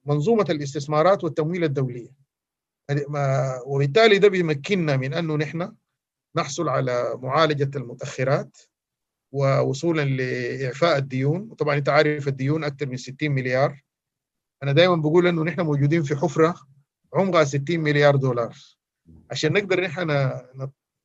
منظومة 0.06 0.46
الاستثمارات 0.50 1.24
والتمويل 1.24 1.64
الدولية. 1.64 2.11
وبالتالي 3.66 4.18
ده 4.18 4.29
بيمكننا 4.29 4.96
من 4.96 5.14
أنه 5.14 5.37
نحن 5.37 5.72
نحصل 6.37 6.68
على 6.68 7.18
معالجة 7.22 7.79
المتأخرات 7.79 8.57
ووصولا 9.33 10.03
لإعفاء 10.05 10.98
الديون. 10.98 11.48
وطبعا 11.51 11.77
أنت 11.77 11.88
عارف 11.88 12.29
الديون 12.29 12.64
أكثر 12.64 12.87
من 12.87 12.96
60 12.96 13.31
مليار. 13.31 13.83
أنا 14.62 14.72
دائما 14.72 14.96
بقول 14.96 15.27
أنه 15.27 15.42
نحن 15.44 15.61
موجودين 15.61 16.03
في 16.03 16.16
حفرة 16.16 16.55
عمقها 17.14 17.44
60 17.44 17.81
مليار 17.81 18.16
دولار. 18.16 18.57
عشان 19.31 19.53
نقدر 19.53 19.81
نحن 19.81 20.31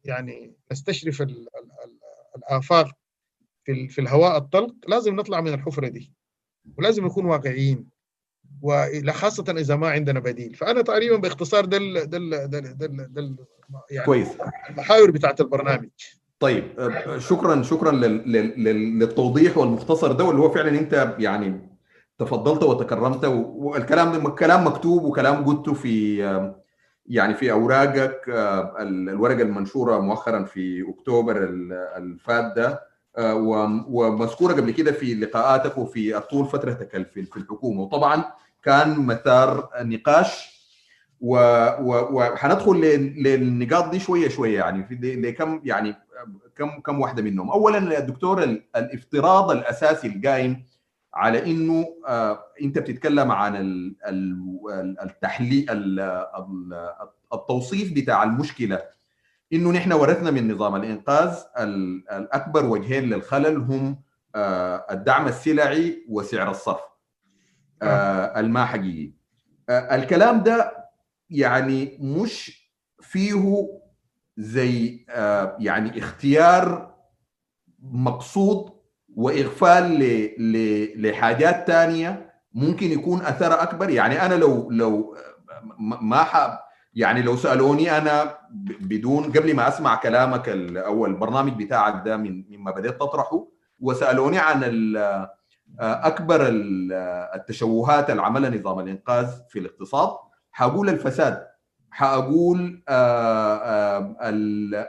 يعني 0.04 0.56
نستشرف 0.72 1.22
ال 1.22 1.30
ال 1.32 1.72
ال 1.86 2.00
الآفاق 2.38 2.92
في 3.66 3.88
في 3.88 4.02
الهواء 4.02 4.38
الطلق 4.38 4.76
لازم 4.88 5.16
نطلع 5.16 5.42
من 5.42 5.54
الحفرة 5.54 5.88
دي. 5.88 6.14
ولازم 6.78 7.06
نكون 7.06 7.26
واقعيين. 7.26 7.90
وخاصة 8.64 9.46
إذا 9.50 9.76
ما 9.76 9.90
عندنا 9.90 10.20
بديل. 10.20 10.56
فأنا 10.56 10.82
تقريبا 10.82 11.16
باختصار 11.16 11.66
دل 11.66 12.10
دل 12.10 12.50
دل 12.50 12.78
دل, 12.78 13.08
دل 13.14 13.36
يعني 13.92 14.06
كويس. 14.06 14.28
المحاور 14.70 15.12
بتاعت 15.12 15.42
البرنامج. 15.42 15.90
طيب 16.40 16.64
شكرا 17.18 17.62
شكرا 17.62 17.92
للتوضيح 17.92 19.58
والمختصر 19.58 20.12
ده 20.12 20.24
واللي 20.24 20.42
هو 20.42 20.50
فعلا 20.50 20.70
أنت 20.70 21.16
يعني 21.20 21.70
تفضلت 22.18 22.64
وتكرمت 22.64 23.26
والكلام 23.26 24.28
كلام 24.28 24.68
مكتوب 24.68 25.04
وكلام 25.04 25.46
قلته 25.46 25.74
في 25.74 26.18
يعني 27.06 27.34
في 27.34 27.52
أوراقك. 27.52 28.22
الورقة 28.80 29.42
المنشورة 29.42 30.00
مؤخرا 30.00 30.44
في 30.44 30.90
أكتوبر 30.90 31.38
الفات 31.98 32.54
ده. 32.56 32.94
ومذكورة 33.88 34.54
قبل 34.54 34.72
كده 34.72 34.92
في 34.92 35.14
لقاءاتك 35.14 35.78
وفي 35.78 36.20
طول 36.20 36.46
فترتك 36.46 37.08
في 37.14 37.38
الحكومة. 37.38 37.82
وطبعا 37.82 38.24
كان 38.64 39.00
مثار 39.00 39.70
نقاش 39.82 40.54
وحندخل 41.22 42.76
للنقاط 43.18 43.90
دي 43.90 44.00
شوية 44.00 44.30
شوية 44.30 44.60
يعني 44.60 44.84
في 44.84 44.96
لكم 44.96 45.62
يعني 45.64 45.96
كم 46.56 46.80
كم 46.80 47.00
واحدة 47.02 47.24
منهم. 47.24 47.50
اولا 47.50 47.98
الدكتور 48.00 48.44
الافتراض 48.76 49.52
الأساسي 49.52 50.08
القايم 50.08 50.66
على 51.14 51.52
إنه 51.52 51.86
أنت 52.62 52.80
بتتكلم 52.80 53.32
عن 53.32 53.56
التحليل 55.04 55.66
التوصيف 57.34 57.94
بتاع 57.94 58.24
المشكلة. 58.24 58.82
إنه 59.54 59.72
نحن 59.72 59.94
ورثنا 59.94 60.32
من 60.32 60.52
نظام 60.52 60.76
الإنقاذ 60.76 61.36
الأكبر 61.58 62.66
وجهين 62.66 63.04
للخلل 63.10 63.58
هم 63.58 64.02
الدعم 64.92 65.28
السلعي 65.28 66.06
وسعر 66.10 66.52
الصرف. 66.52 66.93
الما 68.40 68.66
حقيقي 68.66 69.12
الكلام 69.70 70.44
ده 70.44 70.88
يعني 71.30 71.98
مش 72.02 72.64
فيه 73.02 73.68
زي 74.38 75.06
يعني 75.60 76.00
اختيار 76.00 76.94
مقصود 77.80 78.74
وإغفال 79.16 80.00
لحاجات 81.02 81.68
ثانية 81.68 82.34
ممكن 82.54 82.92
يكون 82.92 83.22
اثرها 83.22 83.64
أكبر. 83.64 83.90
يعني 83.90 84.26
أنا 84.26 84.34
لو 84.36 84.72
لو 84.72 85.18
ما 86.02 86.24
حاب 86.24 86.60
يعني 86.94 87.22
لو 87.22 87.36
سألوني 87.36 87.98
أنا 87.98 88.38
بدون 88.82 89.24
قبل 89.24 89.56
ما 89.56 89.68
أسمع 89.68 89.96
كلامك 89.96 90.50
أو 90.78 91.06
البرنامج 91.06 91.64
بتاعك 91.64 92.06
ده 92.06 92.18
من 92.18 92.44
مما 92.50 92.72
بديت 92.72 92.96
تطرحه 92.96 93.48
وسألوني 93.80 94.40
عن 94.40 94.64
أكبر 95.80 96.42
التشوهات 97.36 98.10
اللي 98.10 98.22
عملها 98.22 98.50
نظام 98.50 98.80
الإنقاذ 98.80 99.28
في 99.50 99.60
الاقتصاد. 99.60 100.18
حقول 100.52 100.90
الفساد 100.90 101.48
حقول 101.92 102.84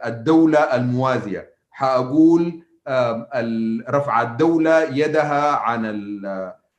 الدولة 0.07 0.59
الموازية 0.59 1.55
حقول 1.71 2.63
رفع 3.89 4.23
الدولة 4.23 4.83
يدها 4.83 5.51
عن 5.51 5.85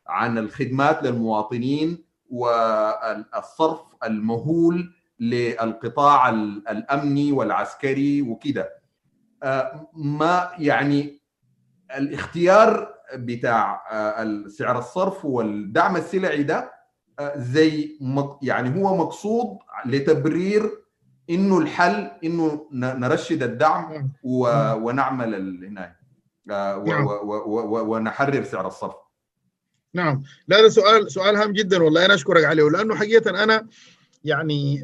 عن 0.08 0.38
الخدمات 0.38 1.04
للمواطنين 1.04 2.06
والصرف 2.30 3.80
المهول 4.04 4.94
للقطاع 5.20 6.30
الأمني 6.30 7.32
والعسكري 7.32 8.22
وكده. 8.22 8.70
ما 9.94 10.52
يعني 10.60 11.22
الاختيار 11.98 12.95
بتاع 13.14 13.82
سعر 14.48 14.80
الصرف 14.80 15.26
والدعم 15.26 15.96
السلعي 15.96 16.44
ده 16.44 16.72
زي 17.36 18.00
يعني 18.42 18.82
هو 18.82 18.98
مقصود 18.98 19.58
لتبرير 19.86 20.72
إنه 21.30 21.58
الحل 21.58 22.12
إنه 22.24 22.68
نرشد 22.74 23.44
الدعم 23.44 24.12
ونعمل 24.24 25.36
هناك 25.66 25.96
ونحرر 27.88 28.44
سعر 28.44 28.68
الصرف. 28.68 28.96
نعم. 29.94 30.24
لا 30.48 30.62
ده 30.62 30.70
سؤال 30.70 31.12
سؤال 31.12 31.36
هام 31.36 31.54
جدا 31.54 31.84
والله 31.84 32.06
أنا 32.06 32.14
أشكرك 32.14 32.46
عليه. 32.46 32.70
لأنه 32.70 32.96
حقيقه 32.96 33.44
أنا 33.44 33.68
يعني 34.24 34.84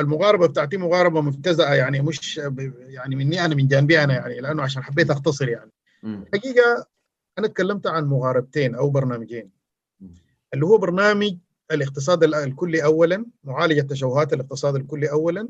المغاربة 0.00 0.46
بتاعتي 0.46 0.76
مغاربة 0.76 1.20
مبتزأه 1.20 1.74
يعني 1.74 2.00
مش 2.00 2.40
يعني 2.86 3.16
مني 3.16 3.44
أنا 3.44 3.54
من 3.54 3.68
جانبي 3.68 4.04
أنا 4.04 4.14
يعني 4.14 4.40
لأنه 4.40 4.62
عشان 4.62 4.82
حبيت 4.82 5.10
أختصر 5.10 5.48
يعني. 5.48 5.70
حقيقة 6.34 6.86
أنا 7.38 7.48
تكلمت 7.48 7.86
عن 7.86 8.04
مغاربتين 8.04 8.74
أو 8.74 8.90
برنامجين. 8.90 9.50
اللي 10.54 10.66
هو 10.66 10.78
برنامج 10.78 11.36
الاقتصاد 11.70 12.24
الكلي 12.24 12.84
اولا 12.84 13.26
معالجة 13.44 13.80
تشوهات 13.80 14.32
الاقتصاد 14.32 14.74
الكلي 14.76 15.10
اولا 15.10 15.48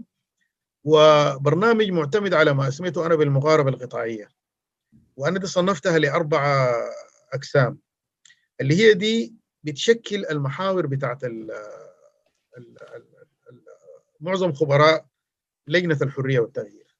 وبرنامج 0.84 1.90
معتمد 1.90 2.34
على 2.34 2.54
ما 2.54 2.68
اسميته 2.68 3.06
أنا 3.06 3.14
بالمغاربة 3.14 3.70
القطاعية. 3.70 4.28
وأنا 5.16 5.38
دي 5.38 5.46
صنفتها 5.46 5.98
لأربع 5.98 6.72
أقسام. 7.32 7.78
اللي 8.60 8.76
هي 8.76 8.94
دي 8.94 9.34
بتشكل 9.64 10.26
المحاور 10.26 10.86
بتاعت 10.86 11.24
ال 11.24 11.50
ال 12.58 12.76
ال 12.96 13.62
معظم 14.20 14.52
خبراء 14.52 15.06
لجنة 15.66 15.98
الحرية 16.02 16.40
والتغيير. 16.40 16.96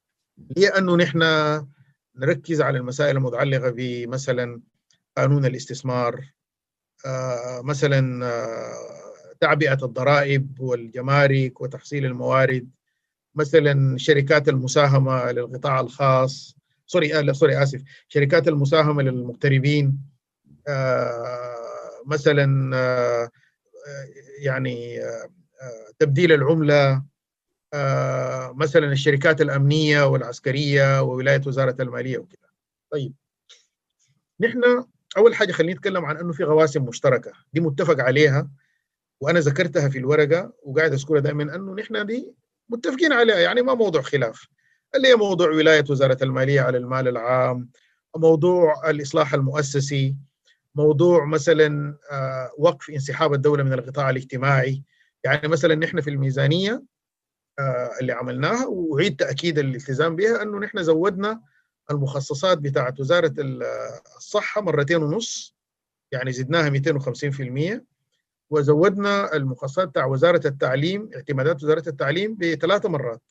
هي 0.57 0.69
أنه 0.69 0.97
نحن 0.97 1.19
نركز 2.17 2.61
على 2.61 2.79
المسائل 2.79 3.17
المتعلقة 3.17 3.71
بمثلا 3.71 4.61
قانون 5.17 5.45
الاستثمار 5.45 6.33
آه 7.07 7.61
مثلا 7.65 8.27
آه 8.27 9.35
تعبئة 9.41 9.85
الضرائب 9.85 10.61
والجمارك 10.61 11.61
وتحصيل 11.61 12.05
الموارد 12.05 12.71
مثلا 13.35 13.99
شركات 13.99 14.49
المساهمة 14.49 15.33
للقطاع 15.33 15.81
الخاص 15.81 16.57
sorry 16.87 17.19
آه 17.19 17.33
sorry 17.33 17.63
آسف 17.63 17.83
شركات 18.09 18.49
المساهمة 18.49 19.03
للمغتربين 19.03 19.99
مثلا 22.07 22.81
يعني 24.39 25.01
تبديل 25.99 26.33
العملة 26.33 27.03
آه 27.75 28.53
مثلا 28.53 28.93
الشركات 28.93 29.41
الأمنية 29.41 30.03
والعسكرية 30.07 31.03
وولاية 31.03 31.41
وزارة 31.47 31.77
المالية 31.81 32.19
وكذا. 32.19 32.49
طيب 32.93 33.15
نحن 34.41 34.85
أول 35.17 35.35
حاجة 35.35 35.53
خلينا 35.53 35.73
نتكلم 35.73 36.05
عن 36.05 36.17
إنه 36.17 36.33
في 36.33 36.45
غواسم 36.45 36.85
مشتركة. 36.85 37.33
دي 37.53 37.61
متفق 37.61 38.01
عليها 38.01 38.49
وأنا 39.21 39.41
ذكرتها 39.41 39.89
في 39.89 39.99
الورقة 39.99 40.53
وقاعد 40.63 40.93
أذكرها 40.93 41.21
دائما 41.21 41.55
إنه 41.55 41.75
نحن 41.75 42.07
دي 42.07 42.33
متفقين 42.69 43.13
عليها 43.13 43.39
يعني 43.39 43.63
ما 43.63 43.75
موضوع 43.75 44.03
خلاف. 44.03 44.47
اللي 44.95 45.09
هي 45.09 45.15
موضوع 45.15 45.49
ولاية 45.49 45.85
وزارة 45.91 46.19
المالية 46.23 46.61
على 46.61 46.79
المال 46.79 47.09
العام 47.09 47.69
موضوع 48.17 48.91
الإصلاح 48.91 49.35
المؤسسي 49.35 50.17
موضوع 50.75 51.25
مثلا 51.25 51.97
وقف 52.59 52.91
انسحاب 52.91 53.35
الدولة 53.35 53.63
من 53.63 53.73
القطاع 53.73 54.11
الاجتماعي. 54.11 54.83
يعني 55.25 55.49
مثلا 55.49 55.75
نحن 55.75 56.01
في 56.01 56.11
الميزانية 56.11 56.83
اللي 58.01 58.13
عملناها 58.13 58.67
وعيد 58.67 59.17
تأكيد 59.17 59.59
الالتزام 59.59 60.17
بها 60.17 60.43
إنه 60.43 60.59
نحن 60.59 60.83
زودنا 60.83 61.41
المخصصات 61.91 62.59
بتاعت 62.59 63.01
وزارة 63.01 63.35
الصحة 64.17 64.61
مرتين 64.61 65.03
ونص 65.03 65.57
يعني 66.13 66.33
زدناها 66.33 66.71
250% 66.71 67.81
وزودنا 68.51 69.37
المخصصات 69.37 69.89
بتاع 69.89 70.05
وزارة 70.07 70.47
التعليم 70.47 71.11
اعتمادات 71.15 71.65
وزارة 71.65 71.89
التعليم 71.89 72.35
بثلاث 72.35 72.87
مرات. 72.87 73.23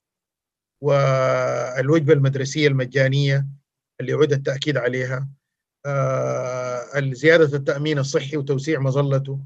والوجبة 0.82 2.14
المدرسية 2.14 2.68
المجانية 2.68 3.47
اللي 4.01 4.14
عود 4.14 4.34
التأكيد 4.34 4.78
عليها 4.78 5.30
زيادة 6.97 7.58
التأمين 7.58 7.99
الصحي 7.99 8.38
وتوسيع 8.38 8.80
مظلته. 8.80 9.39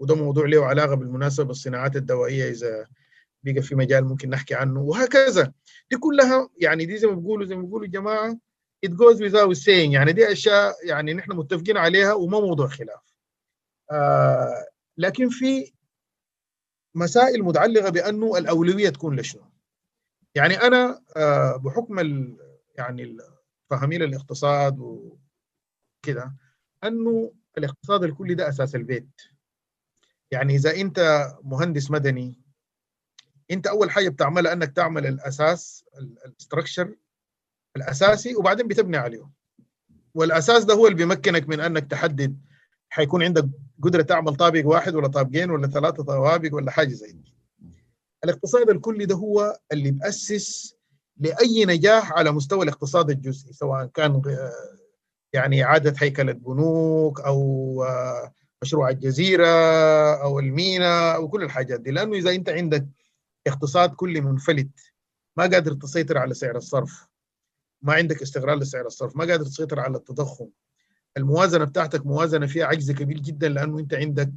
وده 0.00 0.14
موضوع 0.14 0.46
له 0.46 0.66
علاقة 0.66 0.94
بالمناسبة 0.94 1.44
بالصناعات 1.44 1.96
الدوائية 1.96 2.50
إذا 2.50 2.86
بقى 3.42 3.62
في 3.62 3.74
مجال 3.74 4.04
ممكن 4.04 4.30
نحكي 4.30 4.54
عنه. 4.54 4.80
وهكذا. 4.80 5.52
دي 5.90 5.96
كلها 5.96 6.48
يعني 6.58 6.86
دي 6.86 6.98
زي 6.98 7.06
ما 7.06 7.14
بيقولوا 7.14 7.46
زي 7.46 7.56
ما 7.56 7.62
بيقولوا 7.62 7.86
الجماعه 7.86 8.38
it 8.86 8.90
goes 8.90 9.18
without 9.20 9.56
saying 9.56 9.92
يعني 9.94 10.12
دي 10.12 10.32
أشياء 10.32 10.86
يعني 10.86 11.14
نحن 11.14 11.32
متفقين 11.32 11.76
عليها 11.76 12.12
وما 12.14 12.40
موضوع 12.40 12.68
خلاف. 12.68 13.00
آه 13.90 14.66
لكن 14.98 15.28
في 15.28 15.72
مسائل 16.94 17.42
متعلقة 17.42 17.90
بأنه 17.90 18.38
الأولوية 18.38 18.88
تكون 18.90 19.20
لشنو؟ 19.20 19.50
يعني 20.34 20.54
أنا 20.54 21.02
آه 21.16 21.56
بحكم 21.56 21.98
ال 21.98 22.36
يعني 22.78 23.16
فهمي 23.70 23.98
للاقتصاد 23.98 24.78
وكده 24.78 26.36
أنه 26.84 27.32
الاقتصاد 27.58 28.04
الكلي 28.04 28.34
ده 28.34 28.48
أساس 28.48 28.74
البيت. 28.74 29.08
يعني 30.30 30.54
إذا 30.54 30.76
أنت 30.76 31.28
مهندس 31.42 31.90
مدني 31.90 32.40
أنت 33.50 33.66
أول 33.66 33.90
حاجة 33.90 34.08
بتعملها 34.08 34.52
أنك 34.52 34.72
تعمل 34.76 35.06
الأساس 35.06 35.84
الاستراكشر 36.26 36.96
الأساسي 37.76 38.36
وبعدين 38.36 38.68
بتبني 38.68 38.96
عليه. 38.96 39.30
والأساس 40.14 40.64
ده 40.64 40.74
هو 40.74 40.86
اللي 40.86 40.96
بيمكنك 40.96 41.48
من 41.48 41.60
أنك 41.60 41.90
تحدد 41.90 42.38
حيكون 42.90 43.22
عندك 43.22 43.48
قدرة 43.82 44.02
تعمل 44.02 44.34
طابق 44.36 44.66
واحد 44.66 44.94
ولا 44.94 45.08
طابقين 45.08 45.50
ولا 45.50 45.66
ثلاثة 45.66 46.02
طوابق 46.02 46.54
ولا 46.54 46.70
حاجة 46.70 46.92
زي 46.92 47.12
دي. 47.12 47.34
الاقتصاد 48.24 48.70
الكلي 48.70 49.06
ده 49.06 49.14
هو 49.14 49.58
اللي 49.72 49.90
بأسس 49.90 50.74
لأي 51.16 51.64
نجاح 51.64 52.12
على 52.12 52.32
مستوى 52.32 52.64
الاقتصاد 52.64 53.10
الجزئي 53.10 53.52
سواء 53.52 53.86
كان 53.86 54.22
يعني 55.32 55.64
إعادة 55.64 55.94
هيكلة 55.98 56.32
بنوك 56.32 57.20
أو 57.20 57.84
مشروع 58.62 58.90
الجزيرة 58.90 59.46
أو 60.22 60.38
المينا 60.38 61.14
أو 61.14 61.28
كل 61.28 61.42
الحاجات 61.42 61.80
دي. 61.80 61.90
لأنه 61.90 62.14
إذا 62.16 62.30
أنت 62.30 62.48
عندك 62.48 62.86
اقتصاد 63.46 63.90
كلي 63.94 64.20
منفلت 64.20 64.68
ما 65.36 65.42
قادر 65.46 65.72
تسيطر 65.72 66.18
على 66.18 66.34
سعر 66.34 66.56
الصرف. 66.56 67.08
ما 67.82 67.92
عندك 67.92 68.22
استقرار 68.22 68.58
لسعر 68.58 68.86
الصرف 68.86 69.16
ما 69.16 69.24
قادر 69.24 69.44
تسيطر 69.44 69.80
على 69.80 69.96
التضخم. 69.96 70.48
الموازنة 71.16 71.64
بتاعتك 71.64 72.06
موازنة 72.06 72.46
فيها 72.46 72.66
عجز 72.66 72.90
كبير 72.90 73.18
جدا 73.18 73.48
لأنه 73.48 73.78
أنت 73.78 73.94
عندك 73.94 74.30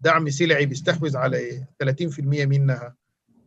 دعم 0.00 0.30
سلعي 0.30 0.66
بيستحوذ 0.66 1.16
على 1.16 1.66
30% 1.78 2.46
منها. 2.46 2.94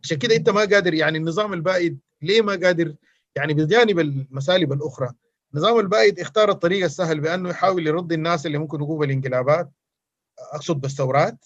عشان 0.04 0.18
كده 0.18 0.36
أنت 0.36 0.50
ما 0.50 0.60
قادر 0.60 0.94
يعني 0.94 1.18
النظام 1.18 1.54
البائد 1.54 2.00
ليه 2.22 2.42
ما 2.42 2.56
قادر؟ 2.56 2.96
يعني 3.36 3.54
بجانب 3.54 4.00
المسالب 4.00 4.74
الأخرى 4.74 5.14
النظام 5.54 5.80
البائد 5.80 6.20
اختار 6.20 6.52
الطريق 6.52 6.84
السهل 6.84 7.20
بأنه 7.20 7.50
يحاول 7.50 7.88
يرد 7.88 8.14
الناس 8.14 8.46
اللي 8.46 8.58
ممكن 8.58 8.78
يقوموا 8.78 9.00
بالانقلابات. 9.00 9.72
أقصد 10.54 10.82
بالثورات 10.82 11.46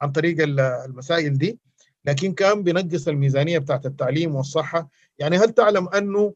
عن 0.00 0.12
طريق 0.12 0.36
المسائل 0.60 1.38
دي. 1.38 1.58
لكن 2.04 2.34
كان 2.34 2.62
بينقص 2.62 3.08
الميزانية 3.08 3.58
بتاعت 3.58 3.86
التعليم 3.86 4.34
والصحة. 4.34 4.90
يعني 5.18 5.36
هل 5.36 5.52
تعلم 5.52 5.88
أنه 5.88 6.34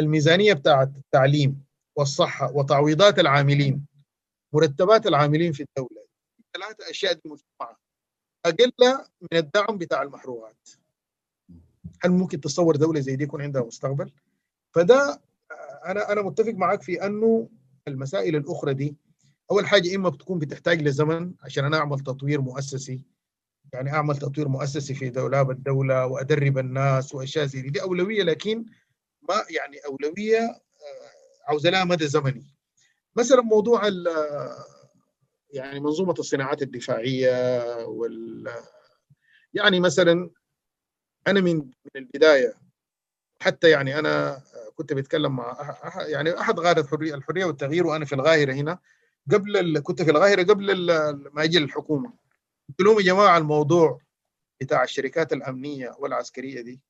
الميزانية 0.00 0.52
بتاعت 0.52 0.88
التعليم 0.96 1.64
والصحة 1.96 2.52
وتعويضات 2.52 3.18
العاملين 3.18 3.86
مرتبات 4.52 5.06
العاملين 5.06 5.52
في 5.52 5.62
الدولة 5.62 6.02
ثلاثة 6.54 6.90
أشياء 6.90 7.12
دي 7.12 7.20
مجمعه 7.24 7.76
أقل 8.46 8.72
من 9.22 9.38
الدعم 9.38 9.78
بتاع 9.78 10.02
المحروقات 10.02 10.68
هل 12.04 12.10
ممكن 12.10 12.40
تصور 12.40 12.76
دولة 12.76 13.00
زي 13.00 13.16
دي 13.16 13.24
يكون 13.24 13.42
عندها 13.42 13.62
مستقبل؟ 13.62 14.10
فده 14.74 15.20
أنا 15.86 16.12
أنا 16.12 16.22
متفق 16.22 16.52
معك 16.52 16.82
في 16.82 17.06
أنه 17.06 17.48
المسائل 17.88 18.36
الأخرى 18.36 18.74
دي 18.74 18.96
أول 19.50 19.66
حاجة 19.66 19.94
إما 19.96 20.08
بتكون 20.08 20.38
بتحتاج 20.38 20.82
لزمن 20.82 21.32
عشان 21.42 21.64
أنا 21.64 21.76
أعمل 21.78 22.00
تطوير 22.00 22.40
مؤسسي 22.40 23.04
يعني 23.72 23.92
أعمل 23.92 24.16
تطوير 24.16 24.48
مؤسسي 24.48 24.94
في 24.94 25.10
دولاب 25.10 25.50
الدولة 25.50 26.06
وأدرب 26.06 26.58
الناس 26.58 27.14
وأشياء 27.14 27.46
زي 27.46 27.60
دي, 27.62 27.70
دي 27.70 27.82
أولوية 27.82 28.22
لكن 28.22 28.64
ما 29.28 29.44
يعني 29.50 29.78
أولوية 29.78 30.60
عاوزه 31.48 31.70
لها 31.70 31.84
مدى 31.84 32.08
زمني. 32.08 32.54
مثلا 33.16 33.42
موضوع 33.42 33.82
يعني 35.50 35.80
منظومة 35.80 36.14
الصناعات 36.18 36.62
الدفاعية 36.62 37.84
وال 37.86 38.52
يعني 39.54 39.80
مثلا 39.80 40.30
أنا 41.26 41.40
من 41.40 41.56
من 41.56 41.72
البداية 41.96 42.54
حتى 43.42 43.70
يعني 43.70 43.98
أنا 43.98 44.42
كنت 44.74 44.92
بتكلم 44.92 45.36
مع 45.36 45.76
يعني 46.06 46.40
أحد 46.40 46.60
غادة 46.60 46.82
الحرية 46.82 47.14
الحرية 47.14 47.44
والتغيير 47.44 47.86
وأنا 47.86 48.04
في 48.04 48.14
القاهره 48.14 48.52
هنا. 48.52 48.78
قبل 49.32 49.56
ال... 49.56 49.82
كنت 49.82 50.02
في 50.02 50.10
القاهره 50.10 50.42
قبل 50.42 50.90
ما 51.32 51.44
أجي 51.44 51.58
للحكومة. 51.58 52.12
قلت 52.68 52.80
لهم 52.80 52.98
يا 52.98 53.02
جماعة 53.04 53.38
الموضوع 53.38 54.00
بتاع 54.60 54.84
الشركات 54.84 55.32
الأمنية 55.32 55.94
والعسكرية 55.98 56.60
دي 56.60 56.80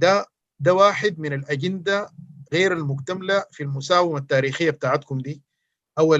ده 0.00 0.26
ده 0.60 0.74
واحد 0.74 1.18
من 1.18 1.32
الأجندة 1.32 2.10
غير 2.52 2.72
المكتملة 2.72 3.44
في 3.50 3.62
المساومة 3.62 4.18
التاريخية 4.18 4.70
بتاعتكم 4.70 5.18
دي. 5.18 5.42
أو 5.98 6.14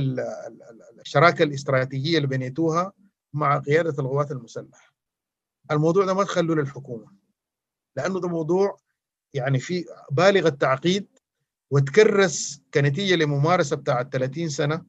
الشراكة 1.00 1.42
الاستراتيجية 1.42 2.16
اللي 2.16 2.28
بنيتوها 2.28 2.92
مع 3.32 3.58
قيادة 3.58 3.90
القوات 4.02 4.30
المسلحة. 4.30 4.92
الموضوع 5.70 6.04
ده 6.04 6.14
ما 6.14 6.24
تخلوا 6.24 6.54
للحكومة. 6.56 7.06
لأنه 7.96 8.20
ده 8.20 8.28
موضوع 8.28 8.78
يعني 9.34 9.58
في 9.58 9.84
بالغ 10.10 10.46
التعقيد 10.46 11.06
وتكرس 11.70 12.60
كنتيجة 12.74 13.14
لممارسة 13.14 13.76
بتاعت 13.76 14.12
30 14.12 14.48
سنة. 14.48 14.84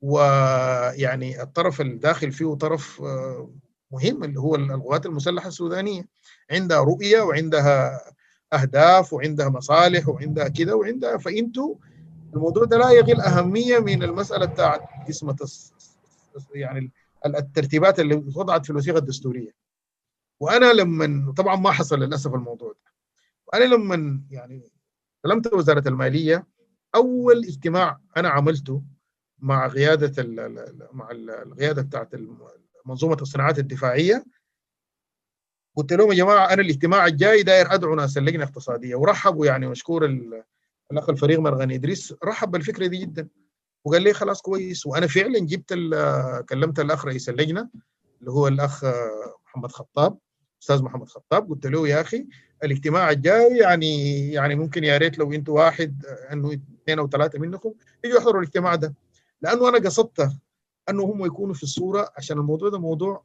ويعني 0.00 1.42
الطرف 1.42 1.80
الداخل 1.80 2.32
فيه 2.32 2.54
طرف 2.54 3.02
مهم 3.92 4.24
اللي 4.24 4.40
هو 4.40 4.54
القوات 4.54 5.06
المسلحة 5.06 5.48
السودانية. 5.48 6.08
عندها 6.50 6.80
رؤية 6.80 7.20
وعندها 7.20 8.00
أهداف 8.52 9.12
وعندها 9.12 9.48
مصالح 9.48 10.08
وعندها 10.08 10.48
كده 10.48 10.76
وعندها 10.76 11.16
فانتوا 11.16 11.74
الموضوع 12.34 12.64
ده 12.64 12.78
لا 12.78 12.90
يقل 12.90 13.20
أهمية 13.20 13.78
من 13.78 14.02
المسألة 14.02 14.46
بتاعت 14.46 14.80
قسمة 15.08 15.36
يعني 16.54 16.92
الترتيبات 17.26 18.00
اللي 18.00 18.14
وضعت 18.36 18.64
في 18.64 18.70
الوثيقة 18.70 18.98
الدستورية. 18.98 19.50
وأنا 20.40 20.72
لما 20.72 21.32
طبعا 21.32 21.56
ما 21.56 21.70
حصل 21.70 21.98
للأسف 21.98 22.34
الموضوع 22.34 22.72
ده. 22.72 22.92
وأنا 23.46 23.64
لما 23.64 24.22
يعني 24.30 24.70
كلمت 25.24 25.52
وزارة 25.52 25.88
المالية 25.88 26.46
أول 26.94 27.38
اجتماع 27.44 28.00
أنا 28.16 28.28
عملته 28.28 28.82
مع 29.38 29.68
قيادة 29.68 30.24
مع 30.92 31.10
القيادة 31.10 31.82
بتاعت 31.82 32.08
منظومة 32.86 33.16
الصناعات 33.22 33.58
الدفاعية 33.58 34.24
قلت 35.76 35.92
لهم 35.92 36.10
يا 36.12 36.16
جماعة 36.16 36.52
أنا 36.52 36.62
الاجتماع 36.62 37.06
الجاي 37.06 37.42
داير 37.42 37.74
أدعو 37.74 37.94
ناس 37.94 38.18
اللجنة 38.18 38.42
الاقتصادية 38.44 38.94
ورحبوا 38.94 39.46
يعني 39.46 39.66
مشكور 39.66 40.04
الأخ 40.92 41.10
الفريق 41.10 41.40
مرغني 41.40 41.74
إدريس 41.74 42.14
رحب 42.24 42.50
بالفكرة 42.50 42.86
دي 42.86 42.96
جدا. 42.96 43.28
وقال 43.84 44.02
لي 44.02 44.12
خلاص 44.12 44.42
كويس. 44.42 44.86
وأنا 44.86 45.06
فعلا 45.06 45.38
جبت 45.38 45.72
كلمت 46.48 46.80
الأخ 46.80 47.04
رئيس 47.06 47.28
اللجنة 47.28 47.68
اللي 48.20 48.30
هو 48.30 48.48
الأخ 48.48 48.84
محمد 49.46 49.72
خطاب 49.72 50.18
أستاذ 50.62 50.82
محمد 50.82 51.08
خطاب. 51.08 51.50
قلت 51.50 51.66
له 51.66 51.88
يا 51.88 52.00
أخي 52.00 52.26
الاجتماع 52.64 53.10
الجاي 53.10 53.56
يعني 53.56 54.28
يعني 54.32 54.54
ممكن 54.54 54.84
يا 54.84 54.98
ريت 54.98 55.18
لو 55.18 55.32
أنتوا 55.32 55.54
واحد 55.54 56.06
أنه 56.32 56.52
اثنين 56.52 56.98
أو 56.98 57.08
ثلاثة 57.08 57.38
منكم 57.38 57.74
يجوا 58.04 58.18
يحضروا 58.18 58.40
الاجتماع 58.40 58.74
ده. 58.74 58.94
لأنه 59.42 59.68
أنا 59.68 59.78
قصدت 59.78 60.30
أنه 60.88 61.02
هم 61.04 61.24
يكونوا 61.26 61.54
في 61.54 61.62
الصورة 61.62 62.12
عشان 62.16 62.38
الموضوع 62.38 62.68
ده 62.68 62.78
موضوع 62.78 63.22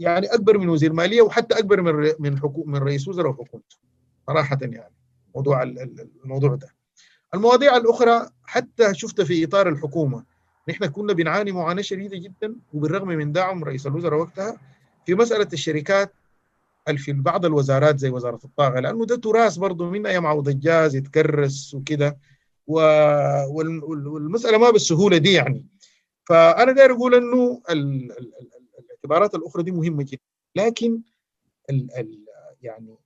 يعني 0.00 0.26
أكبر 0.26 0.58
من 0.58 0.68
وزير 0.68 0.92
مالية 0.92 1.22
وحتى 1.22 1.58
أكبر 1.58 1.80
من 1.80 2.12
من 2.18 2.38
حكو 2.38 2.64
من 2.64 2.78
رئيس 2.78 3.08
وزراء 3.08 3.30
وحكومته. 3.30 3.76
صراحة 4.26 4.58
يعني 4.62 4.94
موضوع 5.34 5.62
الموضوع 6.24 6.54
ده. 6.54 6.74
المواضيع 7.34 7.76
الأخرى 7.76 8.28
حتى 8.44 8.94
شفت 8.94 9.20
في 9.20 9.44
إطار 9.44 9.68
الحكومة 9.68 10.24
نحن 10.68 10.86
كنا 10.86 11.12
بنعاني 11.12 11.52
معاناة 11.52 11.82
شديدة 11.82 12.16
جدا 12.18 12.56
وبالرغم 12.72 13.08
من 13.08 13.32
دعم 13.32 13.64
رئيس 13.64 13.86
الوزراء 13.86 14.20
وقتها 14.20 14.56
في 15.06 15.14
مسألة 15.14 15.48
الشركات 15.52 16.12
في 16.96 17.12
بعض 17.12 17.44
الوزارات 17.44 17.98
زي 17.98 18.10
وزارة 18.10 18.40
الطاقة 18.44 18.80
لأنه 18.80 19.06
ده 19.06 19.16
تراث 19.16 19.56
برضه 19.56 19.90
من 19.90 20.06
أيام 20.06 20.26
عوض 20.26 20.48
الجاز 20.48 20.96
يتكرس 20.96 21.74
وكده 21.74 22.18
والمسألة 23.48 24.58
ما 24.58 24.70
بالسهولة 24.70 25.16
دي 25.16 25.32
يعني. 25.32 25.66
فأنا 26.24 26.72
داير 26.72 26.92
أقول 26.92 27.14
إنه 27.14 27.62
الاعتبارات 29.16 29.34
الأخرى 29.34 29.62
دي 29.62 29.70
مهمة 29.70 30.02
جدا. 30.02 30.20
لكن 30.56 31.00
ال 31.70 31.98
ال 31.98 32.24
يعني 32.62 32.96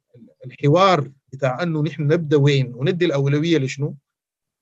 الحوار 0.47 1.11
بتاع 1.33 1.63
أنه 1.63 1.83
نحن 1.83 2.03
نبدأ 2.03 2.37
وين 2.37 2.75
وندي 2.75 3.05
الأولوية 3.05 3.59
لشنو 3.59 3.97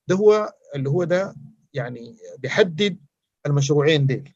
ده 0.09 0.17
هو 0.17 0.53
اللي 0.75 0.91
هو 0.91 1.05
ده 1.05 1.35
يعني 1.75 2.17
بيحدد 2.39 2.99
المشروعين 3.47 4.07
ديل. 4.07 4.35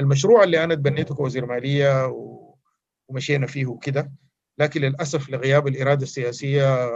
المشروع 0.00 0.44
اللي 0.44 0.64
أنا 0.64 0.74
تبنيته 0.74 1.14
كوزير 1.14 1.46
مالية 1.46 2.14
ومشينا 3.08 3.46
فيه 3.46 3.66
وكده 3.66 4.12
لكن 4.58 4.80
للأسف 4.80 5.30
لغياب 5.30 5.66
الإرادة 5.68 6.02
السياسية 6.02 6.90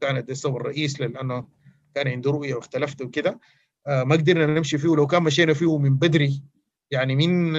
كانت 0.00 0.32
سبب 0.32 0.56
الرئيس 0.56 1.00
لأنه 1.00 1.48
كان 1.94 2.08
عنده 2.08 2.30
رؤية 2.30 2.54
واختلفت 2.54 3.02
وكده 3.02 3.40
ما 3.86 4.16
قدرنا 4.16 4.46
نمشي 4.46 4.78
فيه. 4.78 4.88
ولو 4.88 5.06
كان 5.06 5.22
مشينا 5.22 5.54
فيه 5.54 5.78
من 5.78 5.96
بدري 5.96 6.42
يعني 6.90 7.16
من 7.16 7.56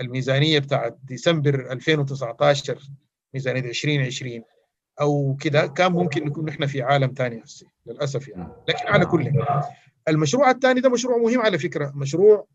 الميزانية 0.00 0.58
بتاعت 0.58 0.98
ديسمبر 1.04 1.72
2019 1.72 2.78
ميزانية 3.34 3.60
2020 3.60 4.42
أو 5.00 5.36
كده 5.40 5.66
كان 5.66 5.92
ممكن 5.92 6.24
نكون 6.24 6.44
نحن 6.44 6.66
في 6.66 6.82
عالم 6.82 7.12
ثاني 7.16 7.42
هسه 7.44 7.66
للأسف 7.86 8.28
يعني. 8.28 8.52
لكن 8.68 8.86
على 8.86 9.06
كل 9.06 9.32
المشروع 10.08 10.50
الثاني 10.50 10.80
ده 10.80 10.88
مشروع 10.88 11.16
مهم 11.16 11.40
على 11.40 11.58
فكرة 11.58 11.92
مشروع 11.94 12.46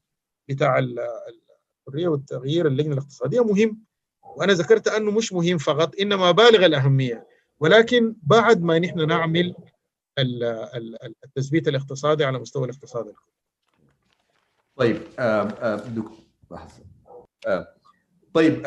بتاع 0.49 0.79
الحرية 0.79 2.07
والتغيير 2.07 2.67
اللجنة 2.67 2.93
الاقتصادية 2.93 3.43
مهم 3.43 3.83
وأنا 4.35 4.53
ذكرت 4.53 4.87
أنه 4.87 5.11
مش 5.11 5.33
مهم 5.33 5.57
فقط 5.57 5.95
إنما 5.99 6.31
بالغ 6.31 6.65
الأهمية. 6.65 7.27
ولكن 7.59 8.15
بعد 8.23 8.61
ما 8.61 8.79
نحن 8.79 9.07
نعمل 9.07 9.55
التثبيت 11.25 11.67
الاقتصادي 11.67 12.25
على 12.25 12.39
مستوى 12.39 12.65
الاقتصاد 12.65 13.13
طيب 14.75 14.97
دكتور 15.95 16.17
طيب 18.33 18.61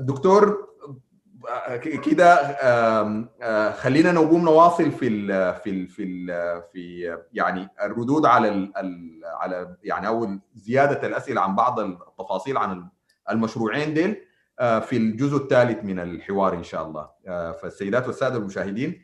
دكتور 0.00 0.68
كده 2.04 2.36
خلينا 3.72 4.12
نقوم 4.12 4.44
نواصل 4.44 4.90
في 4.92 5.08
ال 5.08 5.54
في 5.54 5.70
ال 5.70 5.88
في 5.88 6.02
ال 6.02 6.62
في 6.72 7.18
يعني 7.32 7.68
الردود 7.82 8.26
على 8.26 8.48
ال 8.48 8.72
على 9.24 9.76
يعني 9.84 10.06
أو 10.08 10.28
زيادة 10.54 11.06
الأسئلة 11.08 11.40
عن 11.40 11.54
بعض 11.56 11.80
التفاصيل 11.80 12.56
عن 12.58 12.88
المشروعين 13.30 13.94
ديل 13.94 14.16
في 14.58 14.96
الجزء 14.96 15.36
الثالث 15.36 15.84
من 15.84 15.98
الحوار 16.00 16.54
إن 16.54 16.62
شاء 16.62 16.86
الله. 16.86 17.08
فالسيدات 17.52 18.06
والسادة 18.06 18.36
المشاهدين 18.36 19.02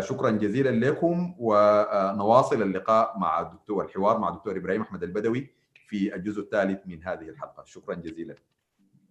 شكرا 0.00 0.30
جزيلا 0.30 0.86
لكم 0.86 1.34
ونواصل 1.38 2.62
اللقاء 2.62 3.18
مع 3.18 3.40
الدكتور 3.40 3.84
الحوار 3.84 4.18
مع 4.18 4.28
الدكتور 4.28 4.56
إبراهيم 4.56 4.82
أحمد 4.82 5.02
البدوي. 5.02 5.59
في 5.90 6.14
الجزء 6.14 6.40
الثالث 6.40 6.86
من 6.86 7.04
هذه 7.04 7.28
الحلقة. 7.28 7.64
شكرا 7.64 7.94
جزيلا. 7.94 8.34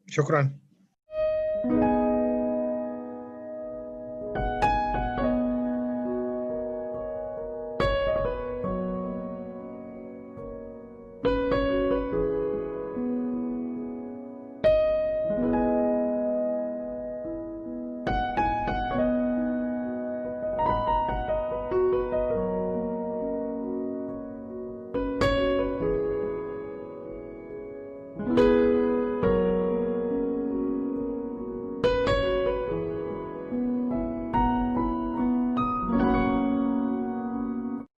شكرا. 0.07 0.59